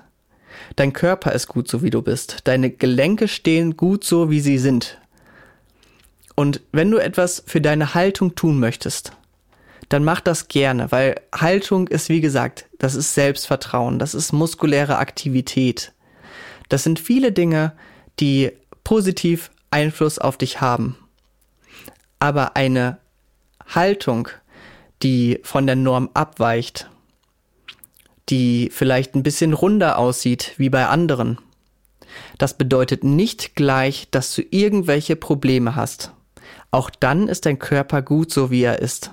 Dein 0.76 0.94
Körper 0.94 1.34
ist 1.34 1.48
gut, 1.48 1.68
so 1.68 1.84
wie 1.84 1.90
du 1.90 2.02
bist. 2.02 2.40
Deine 2.46 2.70
Gelenke 2.70 3.28
stehen 3.28 3.78
gut, 3.78 4.04
so 4.04 4.30
wie 4.30 4.40
sie 4.40 4.58
sind. 4.58 4.98
Und 6.36 6.62
wenn 6.72 6.90
du 6.90 6.98
etwas 6.98 7.44
für 7.46 7.62
deine 7.62 7.94
Haltung 7.94 8.36
tun 8.36 8.60
möchtest, 8.60 9.12
dann 9.92 10.06
mach 10.06 10.22
das 10.22 10.48
gerne, 10.48 10.90
weil 10.94 11.20
Haltung 11.36 11.90
ist, 11.90 12.08
wie 12.08 12.22
gesagt, 12.22 12.66
das 12.80 12.96
ist 12.96 13.14
Selbstvertrauen, 13.14 14.00
das 14.00 14.14
ist 14.14 14.32
muskuläre 14.32 14.98
Aktivität. 14.98 15.92
Das 16.70 16.84
sind 16.84 16.98
viele 16.98 17.34
Dinge, 17.34 17.74
die 18.22 18.54
positiv 18.86 19.52
Einfluss 19.70 20.18
auf 20.18 20.38
dich 20.38 20.62
haben. 20.62 20.96
Aber 22.20 22.56
eine 22.56 23.00
Haltung, 23.68 24.30
die 25.04 25.42
von 25.44 25.68
der 25.68 25.76
Norm 25.76 26.10
abweicht, 26.14 26.90
die 28.30 28.70
vielleicht 28.72 29.14
ein 29.14 29.24
bisschen 29.24 29.52
runder 29.52 29.98
aussieht 29.98 30.54
wie 30.56 30.70
bei 30.70 30.88
anderen. 30.88 31.38
Das 32.38 32.58
bedeutet 32.58 33.04
nicht 33.04 33.56
gleich, 33.56 34.08
dass 34.10 34.34
du 34.34 34.42
irgendwelche 34.52 35.18
Probleme 35.18 35.76
hast. 35.76 36.14
Auch 36.72 36.90
dann 36.90 37.28
ist 37.28 37.46
dein 37.46 37.60
Körper 37.60 38.02
gut 38.02 38.32
so, 38.32 38.52
wie 38.52 38.64
er 38.64 38.80
ist. 38.80 39.12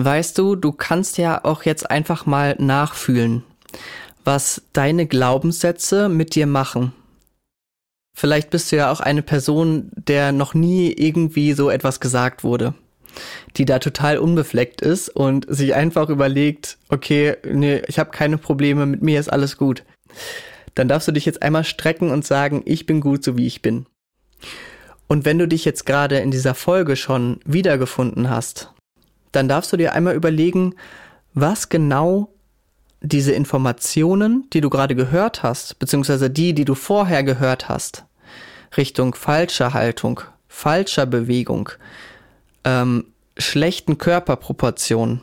Weißt 0.00 0.38
du, 0.38 0.54
du 0.54 0.70
kannst 0.70 1.18
ja 1.18 1.44
auch 1.44 1.64
jetzt 1.64 1.90
einfach 1.90 2.24
mal 2.24 2.54
nachfühlen, 2.60 3.42
was 4.24 4.62
deine 4.72 5.06
Glaubenssätze 5.06 6.08
mit 6.08 6.36
dir 6.36 6.46
machen. 6.46 6.92
Vielleicht 8.16 8.50
bist 8.50 8.70
du 8.70 8.76
ja 8.76 8.92
auch 8.92 9.00
eine 9.00 9.22
Person, 9.22 9.90
der 9.96 10.30
noch 10.30 10.54
nie 10.54 10.92
irgendwie 10.92 11.52
so 11.52 11.68
etwas 11.68 11.98
gesagt 11.98 12.44
wurde 12.44 12.74
die 13.56 13.64
da 13.64 13.80
total 13.80 14.18
unbefleckt 14.18 14.80
ist 14.80 15.08
und 15.08 15.46
sich 15.48 15.74
einfach 15.74 16.08
überlegt, 16.08 16.78
okay, 16.88 17.36
nee, 17.44 17.82
ich 17.88 17.98
habe 17.98 18.10
keine 18.10 18.38
Probleme, 18.38 18.86
mit 18.86 19.02
mir 19.02 19.18
ist 19.18 19.32
alles 19.32 19.56
gut. 19.56 19.82
Dann 20.74 20.86
darfst 20.86 21.08
du 21.08 21.12
dich 21.12 21.24
jetzt 21.24 21.42
einmal 21.42 21.64
strecken 21.64 22.10
und 22.10 22.24
sagen, 22.24 22.62
ich 22.64 22.86
bin 22.86 23.00
gut 23.00 23.24
so 23.24 23.36
wie 23.36 23.46
ich 23.46 23.62
bin. 23.62 23.86
Und 25.08 25.24
wenn 25.24 25.38
du 25.38 25.48
dich 25.48 25.64
jetzt 25.64 25.86
gerade 25.86 26.18
in 26.18 26.30
dieser 26.30 26.54
Folge 26.54 26.94
schon 26.94 27.40
wiedergefunden 27.44 28.30
hast, 28.30 28.70
dann 29.32 29.48
darfst 29.48 29.72
du 29.72 29.76
dir 29.76 29.92
einmal 29.92 30.14
überlegen, 30.14 30.74
was 31.34 31.68
genau 31.68 32.30
diese 33.00 33.32
Informationen, 33.32 34.48
die 34.52 34.60
du 34.60 34.70
gerade 34.70 34.94
gehört 34.94 35.42
hast, 35.42 35.78
beziehungsweise 35.78 36.30
die, 36.30 36.52
die 36.52 36.64
du 36.64 36.74
vorher 36.74 37.22
gehört 37.22 37.68
hast, 37.68 38.04
Richtung 38.76 39.14
falscher 39.14 39.72
Haltung, 39.72 40.20
falscher 40.48 41.06
Bewegung, 41.06 41.70
ähm, 42.64 43.06
schlechten 43.36 43.98
Körperproportionen, 43.98 45.22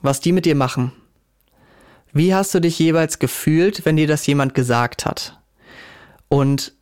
was 0.00 0.20
die 0.20 0.32
mit 0.32 0.46
dir 0.46 0.54
machen. 0.54 0.92
Wie 2.12 2.34
hast 2.34 2.54
du 2.54 2.60
dich 2.60 2.78
jeweils 2.78 3.18
gefühlt, 3.18 3.84
wenn 3.84 3.96
dir 3.96 4.06
das 4.06 4.26
jemand 4.26 4.54
gesagt 4.54 5.04
hat? 5.04 5.38
Und 6.28 6.72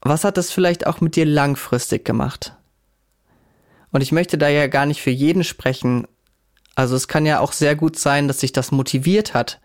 was 0.00 0.24
hat 0.24 0.36
das 0.36 0.50
vielleicht 0.50 0.86
auch 0.86 1.00
mit 1.00 1.16
dir 1.16 1.24
langfristig 1.26 2.04
gemacht? 2.04 2.54
Und 3.90 4.02
ich 4.02 4.12
möchte 4.12 4.38
da 4.38 4.48
ja 4.48 4.66
gar 4.66 4.86
nicht 4.86 5.02
für 5.02 5.10
jeden 5.10 5.44
sprechen. 5.44 6.06
Also 6.74 6.94
es 6.94 7.08
kann 7.08 7.26
ja 7.26 7.40
auch 7.40 7.52
sehr 7.52 7.74
gut 7.74 7.98
sein, 7.98 8.28
dass 8.28 8.40
sich 8.40 8.52
das 8.52 8.70
motiviert 8.70 9.34
hat, 9.34 9.60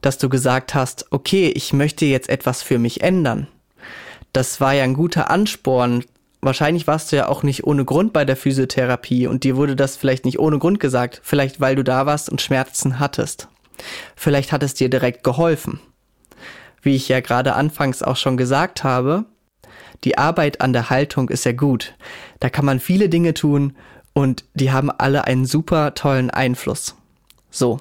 dass 0.00 0.18
du 0.18 0.28
gesagt 0.28 0.74
hast, 0.74 1.06
okay, 1.10 1.48
ich 1.48 1.72
möchte 1.72 2.04
jetzt 2.04 2.28
etwas 2.28 2.62
für 2.62 2.78
mich 2.78 3.02
ändern. 3.02 3.48
Das 4.32 4.60
war 4.60 4.72
ja 4.72 4.84
ein 4.84 4.94
guter 4.94 5.30
Ansporn, 5.30 6.04
wahrscheinlich 6.40 6.86
warst 6.86 7.12
du 7.12 7.16
ja 7.16 7.28
auch 7.28 7.42
nicht 7.42 7.64
ohne 7.64 7.84
Grund 7.84 8.12
bei 8.12 8.24
der 8.24 8.36
Physiotherapie 8.36 9.26
und 9.26 9.44
dir 9.44 9.56
wurde 9.56 9.76
das 9.76 9.96
vielleicht 9.96 10.24
nicht 10.24 10.38
ohne 10.38 10.58
Grund 10.58 10.80
gesagt, 10.80 11.20
vielleicht 11.22 11.60
weil 11.60 11.76
du 11.76 11.84
da 11.84 12.04
warst 12.06 12.28
und 12.28 12.42
Schmerzen 12.42 12.98
hattest. 12.98 13.48
Vielleicht 14.16 14.52
hat 14.52 14.62
es 14.62 14.74
dir 14.74 14.90
direkt 14.90 15.24
geholfen. 15.24 15.80
Wie 16.82 16.96
ich 16.96 17.08
ja 17.08 17.20
gerade 17.20 17.54
anfangs 17.54 18.02
auch 18.02 18.16
schon 18.16 18.36
gesagt 18.36 18.84
habe, 18.84 19.24
die 20.04 20.18
Arbeit 20.18 20.60
an 20.60 20.72
der 20.72 20.90
Haltung 20.90 21.28
ist 21.28 21.44
ja 21.44 21.52
gut. 21.52 21.94
Da 22.40 22.50
kann 22.50 22.64
man 22.64 22.80
viele 22.80 23.08
Dinge 23.08 23.34
tun 23.34 23.76
und 24.12 24.44
die 24.54 24.72
haben 24.72 24.90
alle 24.90 25.24
einen 25.24 25.46
super 25.46 25.94
tollen 25.94 26.30
Einfluss. 26.30 26.96
So. 27.50 27.80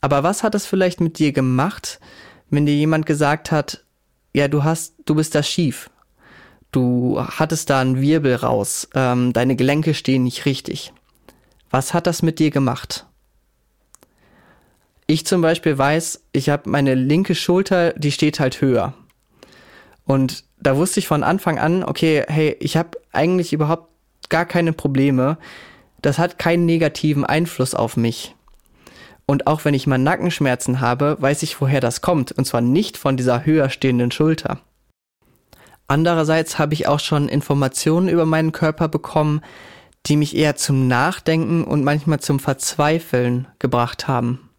Aber 0.00 0.22
was 0.22 0.42
hat 0.42 0.54
es 0.54 0.66
vielleicht 0.66 1.00
mit 1.00 1.18
dir 1.18 1.32
gemacht, 1.32 2.00
wenn 2.50 2.66
dir 2.66 2.74
jemand 2.74 3.06
gesagt 3.06 3.52
hat, 3.52 3.84
ja, 4.34 4.48
du 4.48 4.64
hast, 4.64 4.94
du 5.04 5.14
bist 5.14 5.34
da 5.34 5.42
schief 5.42 5.90
Du 6.72 7.20
hattest 7.20 7.68
da 7.68 7.80
einen 7.80 8.00
Wirbel 8.00 8.34
raus, 8.34 8.88
ähm, 8.94 9.34
deine 9.34 9.56
Gelenke 9.56 9.92
stehen 9.92 10.24
nicht 10.24 10.46
richtig. 10.46 10.94
Was 11.70 11.92
hat 11.92 12.06
das 12.06 12.22
mit 12.22 12.38
dir 12.38 12.50
gemacht? 12.50 13.06
Ich 15.06 15.26
zum 15.26 15.42
Beispiel 15.42 15.76
weiß, 15.76 16.24
ich 16.32 16.48
habe 16.48 16.70
meine 16.70 16.94
linke 16.94 17.34
Schulter, 17.34 17.92
die 17.92 18.10
steht 18.10 18.40
halt 18.40 18.62
höher. 18.62 18.94
Und 20.06 20.44
da 20.62 20.76
wusste 20.76 21.00
ich 21.00 21.08
von 21.08 21.24
Anfang 21.24 21.58
an, 21.58 21.84
okay, 21.84 22.24
hey, 22.28 22.56
ich 22.60 22.76
habe 22.76 22.98
eigentlich 23.12 23.52
überhaupt 23.52 23.88
gar 24.28 24.46
keine 24.46 24.72
Probleme. 24.72 25.38
Das 26.00 26.18
hat 26.18 26.38
keinen 26.38 26.66
negativen 26.66 27.24
Einfluss 27.24 27.74
auf 27.74 27.96
mich. 27.96 28.34
Und 29.26 29.46
auch 29.46 29.64
wenn 29.64 29.74
ich 29.74 29.86
mal 29.86 29.98
Nackenschmerzen 29.98 30.80
habe, 30.80 31.16
weiß 31.20 31.42
ich, 31.42 31.60
woher 31.60 31.80
das 31.80 32.00
kommt. 32.00 32.32
Und 32.32 32.44
zwar 32.44 32.60
nicht 32.60 32.96
von 32.96 33.16
dieser 33.16 33.44
höher 33.44 33.70
stehenden 33.70 34.10
Schulter. 34.10 34.60
Andererseits 35.86 36.58
habe 36.58 36.74
ich 36.74 36.86
auch 36.86 37.00
schon 37.00 37.28
Informationen 37.28 38.08
über 38.08 38.24
meinen 38.24 38.52
Körper 38.52 38.88
bekommen, 38.88 39.42
die 40.06 40.16
mich 40.16 40.36
eher 40.36 40.56
zum 40.56 40.88
Nachdenken 40.88 41.64
und 41.64 41.84
manchmal 41.84 42.20
zum 42.20 42.40
Verzweifeln 42.40 43.46
gebracht 43.58 44.08
haben. 44.08 44.50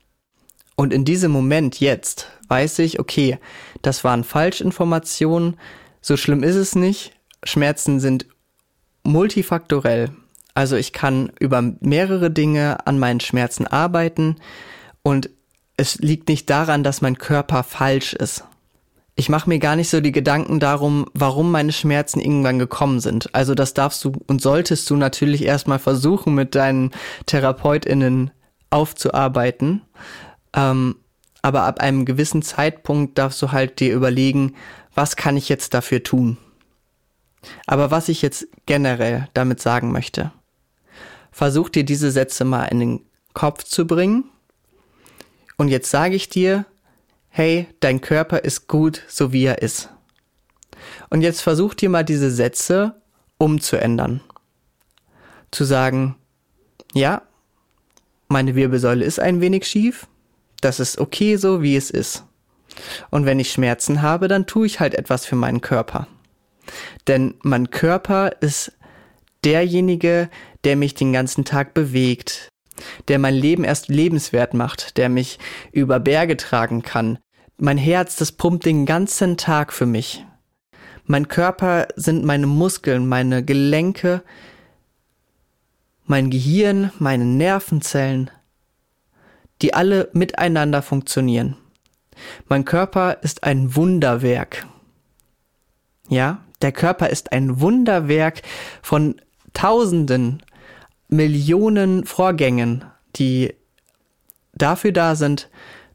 Und 0.76 0.94
in 0.94 1.06
diesem 1.06 1.32
Moment 1.32 1.80
jetzt 1.80 2.30
weiß 2.48 2.80
ich, 2.80 3.00
okay, 3.00 3.40
das 3.82 4.04
waren 4.04 4.24
Falschinformationen, 4.24 5.58
so 6.04 6.18
schlimm 6.18 6.44
ist 6.44 6.56
es 6.56 6.76
nicht. 6.76 7.14
Schmerzen 7.44 8.00
sind 8.00 8.28
multifaktorell. 9.04 10.12
Also 10.54 10.76
ich 10.76 10.94
kann 10.94 11.32
über 11.40 11.64
mehrere 11.80 12.30
Dinge 12.30 12.86
an 12.86 13.00
meinen 13.00 13.22
Schmerzen 13.22 13.66
arbeiten 13.66 14.36
und 15.02 15.30
es 15.78 15.98
liegt 15.98 16.30
nicht 16.30 16.50
daran, 16.50 16.84
dass 16.84 17.02
mein 17.02 17.18
Körper 17.18 17.64
falsch 17.64 18.14
ist. 18.14 18.44
Ich 19.16 19.30
mache 19.30 19.50
mir 19.50 19.60
gar 19.60 19.76
nicht 19.76 19.90
so 19.90 20.02
die 20.02 20.12
Gedanken 20.12 20.60
darum, 20.60 21.06
warum 21.14 21.52
meine 21.52 21.72
Schmerzen 21.72 22.20
irgendwann 22.20 22.60
gekommen 22.60 23.00
sind. 23.00 23.34
Also 23.34 23.56
das 23.56 23.74
darfst 23.74 24.04
du 24.04 24.12
und 24.28 24.42
solltest 24.42 24.90
du 24.90 24.96
natürlich 24.96 25.44
erstmal 25.44 25.80
versuchen, 25.80 26.36
mit 26.36 26.54
deinen 26.54 26.92
Therapeutinnen 27.26 28.32
aufzuarbeiten. 28.70 29.82
Ähm, 30.56 30.96
aber 31.42 31.64
ab 31.64 31.80
einem 31.80 32.06
gewissen 32.06 32.42
Zeitpunkt 32.42 33.18
darfst 33.18 33.42
du 33.42 33.52
halt 33.52 33.80
dir 33.80 33.94
überlegen, 33.94 34.56
was 34.96 35.16
kann 35.16 35.38
ich 35.38 35.50
jetzt 35.50 35.74
dafür 35.74 36.04
tun? 36.04 36.38
Aber 37.66 37.92
was 37.92 38.10
ich 38.10 38.22
jetzt 38.22 38.48
generell 38.66 39.28
damit 39.34 39.62
sagen 39.62 39.92
möchte, 39.92 40.32
versuch 41.32 41.70
dir 41.70 41.84
diese 41.84 42.12
Sätze 42.12 42.46
mal 42.46 42.66
in 42.66 42.80
den 42.80 43.06
Kopf 43.34 43.64
zu 43.64 43.86
bringen. 43.86 44.26
Und 45.58 45.68
jetzt 45.68 45.90
sage 45.90 46.16
ich 46.16 46.30
dir, 46.30 46.66
hey, 47.30 47.68
dein 47.80 48.02
Körper 48.02 48.44
ist 48.44 48.68
gut, 48.68 49.04
so 49.08 49.34
wie 49.34 49.46
er 49.46 49.62
ist. 49.62 49.90
Und 51.10 51.22
jetzt 51.22 51.42
versuch 51.42 51.74
dir 51.74 51.90
mal 51.90 52.04
diese 52.04 52.32
Sätze 52.32 53.02
umzuändern. 53.38 54.22
Zu 55.52 55.64
sagen, 55.64 56.16
ja, 56.94 57.24
meine 58.28 58.56
Wirbelsäule 58.56 59.06
ist 59.06 59.20
ein 59.20 59.42
wenig 59.42 59.66
schief, 59.68 60.08
das 60.62 60.80
ist 60.80 60.98
okay 61.00 61.36
so, 61.36 61.62
wie 61.62 61.76
es 61.76 61.90
ist. 61.92 62.24
Und 63.10 63.26
wenn 63.26 63.40
ich 63.40 63.52
Schmerzen 63.52 64.02
habe, 64.02 64.28
dann 64.28 64.46
tue 64.46 64.66
ich 64.66 64.80
halt 64.80 64.96
etwas 64.96 65.26
für 65.26 65.36
meinen 65.36 65.62
Körper. 65.62 66.08
Denn 67.08 67.36
mein 67.44 67.70
Körper 67.70 68.32
ist 68.42 68.74
derjenige, 69.44 70.30
der 70.64 70.76
mich 70.76 70.94
den 70.94 71.14
ganzen 71.14 71.46
Tag 71.46 71.74
bewegt, 71.74 72.50
der 73.08 73.20
mein 73.20 73.36
Leben 73.36 73.64
erst 73.64 73.90
lebenswert 73.90 74.54
macht, 74.54 74.98
der 74.98 75.10
mich 75.10 75.40
über 75.72 76.00
Berge 76.00 76.38
tragen 76.38 76.82
kann. 76.82 77.20
Mein 77.58 77.78
Herz, 77.78 78.16
das 78.16 78.32
pumpt 78.32 78.66
den 78.66 78.86
ganzen 78.86 79.38
Tag 79.38 79.74
für 79.74 79.86
mich. 79.86 80.26
Mein 81.06 81.28
Körper 81.28 81.88
sind 81.96 82.24
meine 82.24 82.48
Muskeln, 82.48 83.08
meine 83.08 83.44
Gelenke, 83.44 84.24
mein 86.06 86.30
Gehirn, 86.30 86.92
meine 86.98 87.26
Nervenzellen, 87.26 88.32
die 89.62 89.74
alle 89.74 90.10
miteinander 90.14 90.82
funktionieren. 90.82 91.58
Mein 92.48 92.66
Körper 92.66 93.18
ist 93.22 93.44
ein 93.44 93.76
Wunderwerk. 93.76 94.68
Ja, 96.10 96.44
der 96.62 96.72
Körper 96.72 97.10
ist 97.10 97.32
ein 97.32 97.60
Wunderwerk 97.60 98.42
von 98.82 99.22
Tausenden, 99.54 100.42
Millionen 101.08 102.06
Vorgängen, 102.06 102.86
die 103.16 103.54
dafür 104.54 104.92
da 104.92 105.16
sind, 105.16 105.50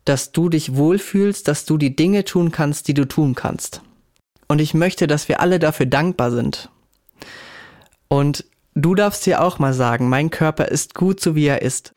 dass 0.04 0.32
du 0.32 0.48
dich 0.48 0.76
wohlfühlst, 0.76 1.48
dass 1.48 1.64
du 1.64 1.76
die 1.76 1.94
Dinge 1.94 2.24
tun 2.24 2.50
kannst, 2.50 2.88
die 2.88 2.94
du 2.94 3.06
tun 3.06 3.34
kannst. 3.34 3.82
Und 4.46 4.60
ich 4.60 4.72
möchte, 4.74 5.06
dass 5.06 5.28
wir 5.28 5.40
alle 5.40 5.58
dafür 5.58 5.86
dankbar 5.86 6.30
sind. 6.30 6.70
Und 8.08 8.46
du 8.74 8.94
darfst 8.94 9.26
dir 9.26 9.42
auch 9.42 9.58
mal 9.58 9.74
sagen, 9.74 10.08
mein 10.08 10.30
Körper 10.30 10.68
ist 10.68 10.94
gut 10.94 11.20
so 11.20 11.34
wie 11.34 11.46
er 11.46 11.62
ist. 11.62 11.94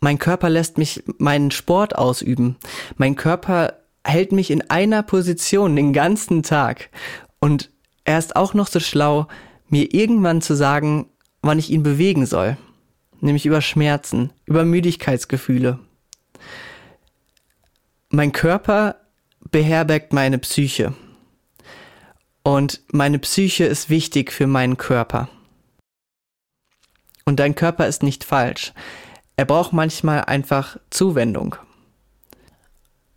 Mein 0.00 0.18
Körper 0.18 0.48
lässt 0.48 0.78
mich 0.78 1.02
meinen 1.18 1.50
Sport 1.50 1.96
ausüben. 1.96 2.56
Mein 2.96 3.16
Körper 3.16 3.74
hält 4.02 4.32
mich 4.32 4.50
in 4.50 4.68
einer 4.70 5.02
Position 5.02 5.76
den 5.76 5.92
ganzen 5.92 6.42
Tag. 6.42 6.88
Und 7.38 7.70
er 8.04 8.18
ist 8.18 8.34
auch 8.34 8.54
noch 8.54 8.66
so 8.66 8.80
schlau, 8.80 9.28
mir 9.68 9.92
irgendwann 9.94 10.40
zu 10.40 10.54
sagen, 10.54 11.06
wann 11.42 11.58
ich 11.58 11.70
ihn 11.70 11.82
bewegen 11.82 12.26
soll. 12.26 12.56
Nämlich 13.20 13.44
über 13.44 13.60
Schmerzen, 13.60 14.32
über 14.46 14.64
Müdigkeitsgefühle. 14.64 15.78
Mein 18.08 18.32
Körper 18.32 18.96
beherbergt 19.50 20.12
meine 20.12 20.38
Psyche. 20.38 20.94
Und 22.42 22.80
meine 22.90 23.18
Psyche 23.18 23.64
ist 23.64 23.90
wichtig 23.90 24.32
für 24.32 24.46
meinen 24.46 24.78
Körper. 24.78 25.28
Und 27.26 27.38
dein 27.38 27.54
Körper 27.54 27.86
ist 27.86 28.02
nicht 28.02 28.24
falsch. 28.24 28.72
Er 29.40 29.46
braucht 29.46 29.72
manchmal 29.72 30.26
einfach 30.26 30.76
Zuwendung. 30.90 31.56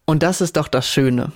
Und 0.05 0.23
das 0.23 0.39
ist 0.39 0.55
doch 0.55 0.69
das 0.69 0.87
Schöne. 0.87 1.33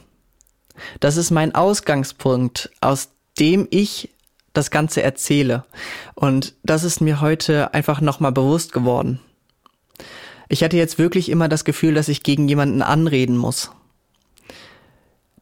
Das 1.02 1.18
ist 1.18 1.30
mein 1.30 1.54
Ausgangspunkt, 1.54 2.72
aus 2.80 3.10
dem 3.38 3.68
ich 3.70 4.12
das 4.54 4.72
Ganze 4.72 5.04
erzähle. 5.04 5.66
Und 6.16 6.56
das 6.64 6.86
ist 6.86 7.02
mir 7.02 7.20
heute 7.20 7.74
einfach 7.74 8.00
nochmal 8.00 8.32
bewusst 8.32 8.72
geworden. 8.72 9.20
Ich 10.48 10.64
hatte 10.64 10.78
jetzt 10.78 10.98
wirklich 10.98 11.28
immer 11.28 11.50
das 11.50 11.66
Gefühl, 11.66 11.94
dass 11.94 12.08
ich 12.08 12.24
gegen 12.24 12.48
jemanden 12.48 12.82
anreden 12.82 13.36
muss. 13.36 13.72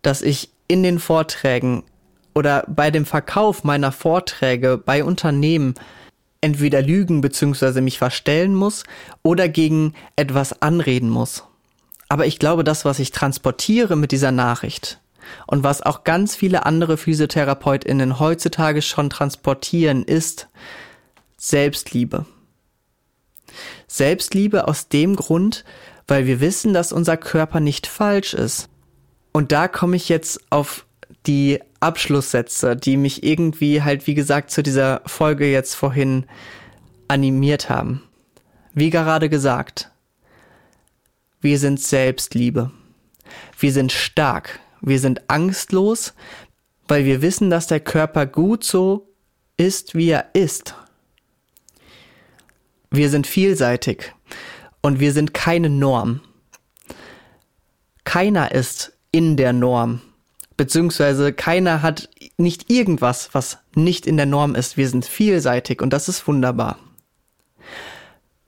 Dass 0.01 0.23
ich 0.23 0.49
in 0.67 0.81
den 0.81 0.97
Vorträgen 0.97 1.83
oder 2.33 2.63
bei 2.67 2.89
dem 2.89 3.05
Verkauf 3.05 3.63
meiner 3.63 3.91
Vorträge 3.91 4.79
bei 4.83 5.03
Unternehmen 5.03 5.75
entweder 6.45 6.83
lügen 6.83 7.21
bzw. 7.21 7.81
mich 7.81 7.97
verstellen 7.97 8.53
muss 8.53 8.83
oder 9.23 9.49
gegen 9.49 9.95
etwas 10.15 10.61
anreden 10.61 11.09
muss. 11.09 11.43
Aber 12.07 12.27
ich 12.27 12.37
glaube, 12.37 12.63
das, 12.63 12.85
was 12.85 12.99
ich 12.99 13.09
transportiere 13.09 13.95
mit 13.95 14.11
dieser 14.11 14.31
Nachricht 14.31 14.99
und 15.47 15.63
was 15.63 15.81
auch 15.81 16.03
ganz 16.03 16.35
viele 16.35 16.67
andere 16.67 16.97
Physiotherapeutinnen 16.97 18.19
heutzutage 18.19 18.83
schon 18.83 19.09
transportieren, 19.09 20.03
ist 20.03 20.47
Selbstliebe. 21.35 22.27
Selbstliebe 23.87 24.67
aus 24.67 24.87
dem 24.87 25.15
Grund, 25.15 25.65
weil 26.07 26.27
wir 26.27 26.41
wissen, 26.41 26.75
dass 26.75 26.93
unser 26.93 27.17
Körper 27.17 27.59
nicht 27.59 27.87
falsch 27.87 28.35
ist. 28.35 28.69
Und 29.31 29.51
da 29.51 29.67
komme 29.67 29.95
ich 29.95 30.09
jetzt 30.09 30.39
auf 30.51 30.85
die 31.25 31.59
Abschlusssätze, 31.85 32.75
die 32.75 32.97
mich 32.97 33.23
irgendwie 33.23 33.83
halt, 33.83 34.07
wie 34.07 34.15
gesagt, 34.15 34.49
zu 34.49 34.63
dieser 34.63 35.01
Folge 35.05 35.51
jetzt 35.51 35.75
vorhin 35.75 36.25
animiert 37.07 37.69
haben. 37.69 38.01
Wie 38.73 38.89
gerade 38.89 39.29
gesagt, 39.29 39.91
wir 41.41 41.59
sind 41.59 41.79
Selbstliebe. 41.79 42.71
Wir 43.59 43.71
sind 43.71 43.91
stark. 43.91 44.59
Wir 44.81 44.99
sind 44.99 45.29
angstlos, 45.29 46.15
weil 46.87 47.05
wir 47.05 47.21
wissen, 47.21 47.51
dass 47.51 47.67
der 47.67 47.79
Körper 47.79 48.25
gut 48.25 48.63
so 48.63 49.13
ist, 49.55 49.93
wie 49.93 50.09
er 50.09 50.29
ist. 50.33 50.73
Wir 52.89 53.11
sind 53.11 53.27
vielseitig 53.27 54.11
und 54.81 54.99
wir 54.99 55.13
sind 55.13 55.35
keine 55.35 55.69
Norm. 55.69 56.21
Keiner 58.05 58.51
ist 58.53 58.97
in 59.11 59.37
der 59.37 59.53
Norm 59.53 60.01
beziehungsweise 60.57 61.33
keiner 61.33 61.81
hat 61.81 62.09
nicht 62.37 62.69
irgendwas, 62.69 63.29
was 63.33 63.59
nicht 63.75 64.07
in 64.07 64.17
der 64.17 64.25
Norm 64.25 64.55
ist. 64.55 64.77
Wir 64.77 64.89
sind 64.89 65.05
vielseitig 65.05 65.81
und 65.81 65.91
das 65.91 66.09
ist 66.09 66.27
wunderbar. 66.27 66.77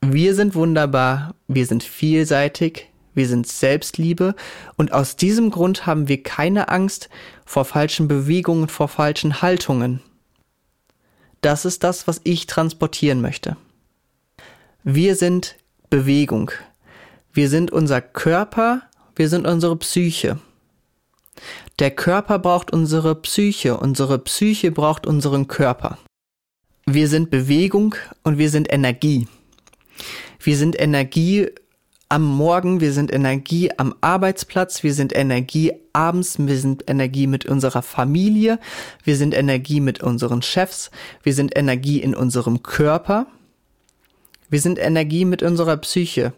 Wir 0.00 0.34
sind 0.34 0.54
wunderbar, 0.54 1.34
wir 1.48 1.66
sind 1.66 1.82
vielseitig, 1.82 2.88
wir 3.14 3.26
sind 3.26 3.46
Selbstliebe 3.46 4.34
und 4.76 4.92
aus 4.92 5.16
diesem 5.16 5.50
Grund 5.50 5.86
haben 5.86 6.08
wir 6.08 6.22
keine 6.22 6.68
Angst 6.68 7.08
vor 7.44 7.64
falschen 7.64 8.06
Bewegungen, 8.06 8.68
vor 8.68 8.88
falschen 8.88 9.42
Haltungen. 9.42 10.00
Das 11.40 11.64
ist 11.64 11.84
das, 11.84 12.06
was 12.06 12.20
ich 12.24 12.46
transportieren 12.46 13.20
möchte. 13.20 13.56
Wir 14.84 15.16
sind 15.16 15.56
Bewegung. 15.90 16.52
Wir 17.32 17.48
sind 17.48 17.70
unser 17.70 18.00
Körper, 18.00 18.82
wir 19.16 19.28
sind 19.28 19.46
unsere 19.46 19.76
Psyche. 19.76 20.38
Der 21.78 21.90
Körper 21.90 22.38
braucht 22.38 22.72
unsere 22.72 23.14
Psyche, 23.14 23.76
unsere 23.76 24.18
Psyche 24.18 24.70
braucht 24.70 25.06
unseren 25.06 25.48
Körper. 25.48 25.98
Wir 26.86 27.08
sind 27.08 27.30
Bewegung 27.30 27.94
und 28.24 28.38
wir 28.38 28.50
sind 28.50 28.72
Energie. 28.72 29.28
Wir 30.40 30.56
sind 30.56 30.80
Energie 30.80 31.48
am 32.08 32.24
Morgen, 32.24 32.80
wir 32.80 32.92
sind 32.92 33.12
Energie 33.12 33.70
am 33.76 33.94
Arbeitsplatz, 34.00 34.82
wir 34.82 34.94
sind 34.94 35.14
Energie 35.14 35.72
abends, 35.92 36.38
wir 36.38 36.56
sind 36.56 36.88
Energie 36.88 37.26
mit 37.26 37.44
unserer 37.44 37.82
Familie, 37.82 38.58
wir 39.04 39.16
sind 39.16 39.34
Energie 39.34 39.80
mit 39.80 40.02
unseren 40.02 40.40
Chefs, 40.40 40.90
wir 41.22 41.34
sind 41.34 41.56
Energie 41.56 42.00
in 42.00 42.14
unserem 42.14 42.62
Körper, 42.62 43.26
wir 44.48 44.60
sind 44.60 44.78
Energie 44.78 45.26
mit 45.26 45.42
unserer 45.42 45.76
Psyche. 45.76 46.32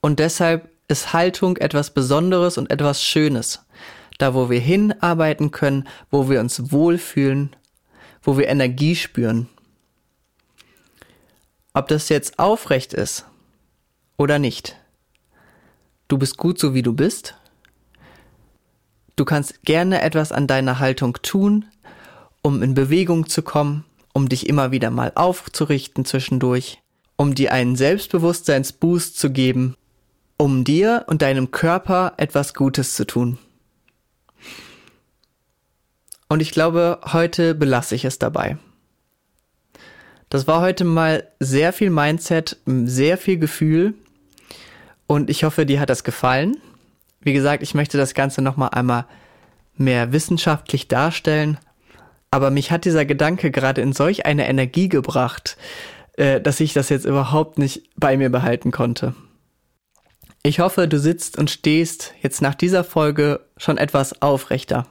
Und 0.00 0.18
deshalb 0.18 0.70
ist 0.88 1.12
Haltung 1.12 1.58
etwas 1.58 1.92
Besonderes 1.92 2.58
und 2.58 2.70
etwas 2.70 3.02
Schönes. 3.04 3.64
Da, 4.18 4.34
wo 4.34 4.50
wir 4.50 4.58
hinarbeiten 4.58 5.52
können, 5.52 5.86
wo 6.10 6.28
wir 6.28 6.40
uns 6.40 6.72
wohlfühlen, 6.72 7.54
wo 8.22 8.36
wir 8.36 8.48
Energie 8.48 8.96
spüren. 8.96 9.48
Ob 11.72 11.86
das 11.88 12.08
jetzt 12.08 12.38
aufrecht 12.38 12.94
ist 12.94 13.26
oder 14.16 14.38
nicht. 14.38 14.76
Du 16.08 16.18
bist 16.18 16.36
gut 16.38 16.58
so 16.58 16.74
wie 16.74 16.82
du 16.82 16.94
bist. 16.94 17.36
Du 19.14 19.24
kannst 19.24 19.62
gerne 19.62 20.00
etwas 20.00 20.32
an 20.32 20.46
deiner 20.46 20.78
Haltung 20.78 21.18
tun, 21.22 21.66
um 22.42 22.62
in 22.62 22.74
Bewegung 22.74 23.28
zu 23.28 23.42
kommen, 23.42 23.84
um 24.14 24.28
dich 24.28 24.48
immer 24.48 24.70
wieder 24.72 24.90
mal 24.90 25.12
aufzurichten 25.14 26.04
zwischendurch, 26.04 26.78
um 27.16 27.34
dir 27.34 27.52
einen 27.52 27.76
Selbstbewusstseinsboost 27.76 29.18
zu 29.18 29.30
geben, 29.30 29.76
um 30.38 30.64
dir 30.64 31.04
und 31.08 31.20
deinem 31.20 31.50
Körper 31.50 32.14
etwas 32.16 32.54
Gutes 32.54 32.94
zu 32.94 33.06
tun. 33.06 33.38
Und 36.28 36.40
ich 36.40 36.52
glaube, 36.52 37.00
heute 37.12 37.54
belasse 37.54 37.94
ich 37.94 38.04
es 38.04 38.18
dabei. 38.18 38.56
Das 40.30 40.46
war 40.46 40.60
heute 40.60 40.84
mal 40.84 41.26
sehr 41.40 41.72
viel 41.72 41.90
Mindset, 41.90 42.58
sehr 42.66 43.18
viel 43.18 43.38
Gefühl 43.38 43.94
und 45.06 45.30
ich 45.30 45.42
hoffe, 45.42 45.66
dir 45.66 45.80
hat 45.80 45.90
das 45.90 46.04
gefallen. 46.04 46.58
Wie 47.20 47.32
gesagt, 47.32 47.62
ich 47.62 47.74
möchte 47.74 47.96
das 47.96 48.14
Ganze 48.14 48.42
nochmal 48.42 48.70
einmal 48.72 49.06
mehr 49.76 50.12
wissenschaftlich 50.12 50.86
darstellen, 50.86 51.58
aber 52.30 52.50
mich 52.50 52.70
hat 52.70 52.84
dieser 52.84 53.06
Gedanke 53.06 53.50
gerade 53.50 53.80
in 53.80 53.94
solch 53.94 54.26
eine 54.26 54.46
Energie 54.48 54.88
gebracht, 54.88 55.56
äh, 56.18 56.40
dass 56.40 56.60
ich 56.60 56.74
das 56.74 56.90
jetzt 56.90 57.06
überhaupt 57.06 57.58
nicht 57.58 57.88
bei 57.96 58.16
mir 58.18 58.28
behalten 58.28 58.70
konnte. 58.70 59.14
Ich 60.42 60.60
hoffe, 60.60 60.88
du 60.88 60.98
sitzt 60.98 61.36
und 61.36 61.50
stehst 61.50 62.14
jetzt 62.22 62.42
nach 62.42 62.54
dieser 62.54 62.84
Folge 62.84 63.40
schon 63.56 63.76
etwas 63.76 64.22
aufrechter. 64.22 64.86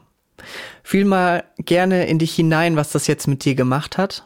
Fühl 0.83 1.05
mal 1.05 1.43
gerne 1.57 2.07
in 2.07 2.19
dich 2.19 2.35
hinein, 2.35 2.75
was 2.75 2.91
das 2.91 3.07
jetzt 3.07 3.27
mit 3.27 3.43
dir 3.45 3.55
gemacht 3.55 3.97
hat. 3.97 4.25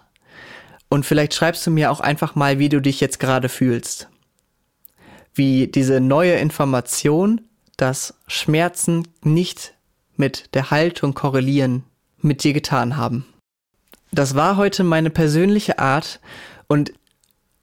Und 0.90 1.06
vielleicht 1.06 1.34
schreibst 1.34 1.66
du 1.66 1.72
mir 1.72 1.92
auch 1.92 2.02
einfach 2.02 2.36
mal, 2.36 2.60
wie 2.60 2.70
du 2.70 2.82
dich 2.82 3.00
jetzt 3.00 3.20
gerade 3.20 3.50
fühlst 3.50 4.10
wie 5.34 5.68
diese 5.68 6.00
neue 6.00 6.34
Information, 6.34 7.42
dass 7.78 8.16
Schmerzen 8.28 9.08
nicht 9.24 9.74
mit 10.16 10.54
der 10.54 10.72
Haltung 10.72 11.14
korrelieren, 11.14 11.84
mit 12.20 12.44
dir 12.44 12.54
getan 12.54 12.98
haben. 12.98 13.26
Das 14.12 14.36
war 14.36 14.58
heute 14.58 14.84
meine 14.84 15.10
persönliche 15.10 15.80
Art 15.80 16.20
und 16.68 16.94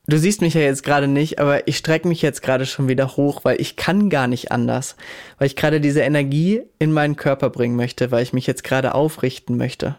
du 0.09 0.19
siehst 0.19 0.41
mich 0.41 0.55
ja 0.55 0.63
jetzt 0.63 0.83
gerade 0.83 1.07
nicht, 1.07 1.39
aber 1.39 1.69
ich 1.69 1.77
strecke 1.77 2.09
mich 2.09 2.23
jetzt 2.23 2.43
gerade 2.43 2.67
schon 2.67 2.89
wieder 2.89 3.17
hoch, 3.17 3.45
weil 3.45 3.61
ich 3.61 3.77
kann 3.77 4.11
gar 4.11 4.27
nicht 4.27 4.51
anders, 4.51 4.97
weil 5.39 5.47
ich 5.47 5.57
gerade 5.57 5.81
diese 5.81 6.01
Energie 6.01 6.63
in 6.79 6.93
meinen 6.93 7.17
Körper 7.17 7.51
bringen 7.51 7.77
möchte, 7.77 8.11
weil 8.11 8.23
ich 8.23 8.33
mich 8.33 8.47
jetzt 8.47 8.65
gerade 8.65 8.95
aufrichten 8.95 9.57
möchte, 9.57 9.97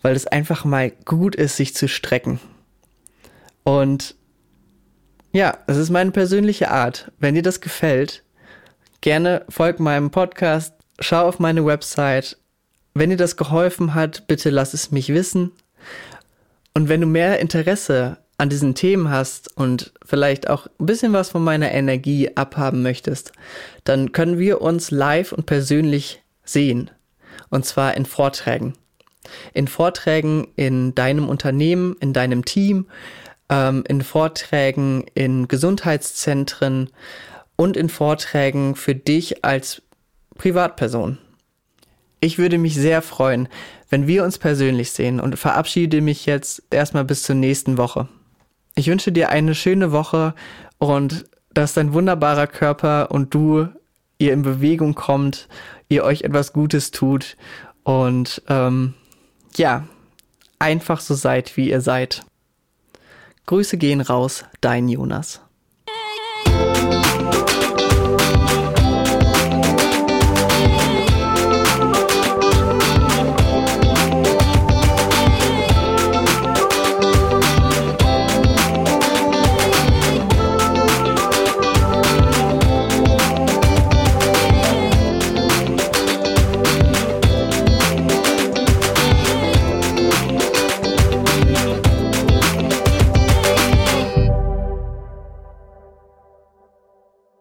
weil 0.00 0.16
es 0.16 0.26
einfach 0.26 0.64
mal 0.64 0.90
gut 1.04 1.36
ist, 1.36 1.56
sich 1.56 1.74
zu 1.74 1.88
strecken. 1.88 2.40
Und 3.64 4.16
ja, 5.32 5.58
es 5.66 5.76
ist 5.76 5.90
meine 5.90 6.10
persönliche 6.10 6.70
Art. 6.70 7.12
Wenn 7.18 7.34
dir 7.34 7.42
das 7.42 7.60
gefällt, 7.60 8.24
gerne 9.02 9.44
folg 9.48 9.78
meinem 9.78 10.10
Podcast, 10.10 10.74
schau 10.98 11.28
auf 11.28 11.38
meine 11.38 11.64
Website. 11.64 12.38
Wenn 12.94 13.10
dir 13.10 13.16
das 13.16 13.36
geholfen 13.36 13.94
hat, 13.94 14.26
bitte 14.26 14.50
lass 14.50 14.74
es 14.74 14.90
mich 14.90 15.10
wissen. 15.10 15.52
Und 16.74 16.88
wenn 16.88 17.00
du 17.02 17.06
mehr 17.06 17.38
Interesse 17.40 18.18
an 18.42 18.48
diesen 18.48 18.74
Themen 18.74 19.08
hast 19.08 19.56
und 19.56 19.92
vielleicht 20.04 20.50
auch 20.50 20.66
ein 20.80 20.86
bisschen 20.86 21.12
was 21.12 21.30
von 21.30 21.44
meiner 21.44 21.70
Energie 21.70 22.36
abhaben 22.36 22.82
möchtest, 22.82 23.30
dann 23.84 24.10
können 24.10 24.36
wir 24.36 24.60
uns 24.60 24.90
live 24.90 25.30
und 25.30 25.46
persönlich 25.46 26.22
sehen. 26.44 26.90
Und 27.50 27.64
zwar 27.64 27.96
in 27.96 28.04
Vorträgen. 28.04 28.72
In 29.54 29.68
Vorträgen 29.68 30.48
in 30.56 30.92
deinem 30.96 31.28
Unternehmen, 31.28 31.94
in 32.00 32.12
deinem 32.12 32.44
Team, 32.44 32.86
ähm, 33.48 33.84
in 33.86 34.02
Vorträgen 34.02 35.04
in 35.14 35.46
Gesundheitszentren 35.46 36.90
und 37.54 37.76
in 37.76 37.88
Vorträgen 37.88 38.74
für 38.74 38.96
dich 38.96 39.44
als 39.44 39.82
Privatperson. 40.36 41.18
Ich 42.18 42.38
würde 42.38 42.58
mich 42.58 42.74
sehr 42.74 43.02
freuen, 43.02 43.48
wenn 43.88 44.08
wir 44.08 44.24
uns 44.24 44.38
persönlich 44.38 44.90
sehen 44.90 45.20
und 45.20 45.38
verabschiede 45.38 46.00
mich 46.00 46.26
jetzt 46.26 46.64
erstmal 46.72 47.04
bis 47.04 47.22
zur 47.22 47.36
nächsten 47.36 47.78
Woche. 47.78 48.08
Ich 48.74 48.86
wünsche 48.86 49.12
dir 49.12 49.28
eine 49.28 49.54
schöne 49.54 49.92
Woche 49.92 50.34
und 50.78 51.26
dass 51.52 51.74
dein 51.74 51.92
wunderbarer 51.92 52.46
Körper 52.46 53.10
und 53.10 53.34
du 53.34 53.68
ihr 54.18 54.32
in 54.32 54.42
Bewegung 54.42 54.94
kommt, 54.94 55.48
ihr 55.88 56.04
euch 56.04 56.22
etwas 56.22 56.52
Gutes 56.52 56.90
tut 56.90 57.36
und 57.82 58.42
ähm, 58.48 58.94
ja, 59.56 59.86
einfach 60.58 61.00
so 61.00 61.14
seid, 61.14 61.56
wie 61.56 61.70
ihr 61.70 61.80
seid. 61.80 62.24
Grüße 63.46 63.76
gehen 63.76 64.00
raus, 64.00 64.44
dein 64.60 64.88
Jonas. 64.88 65.40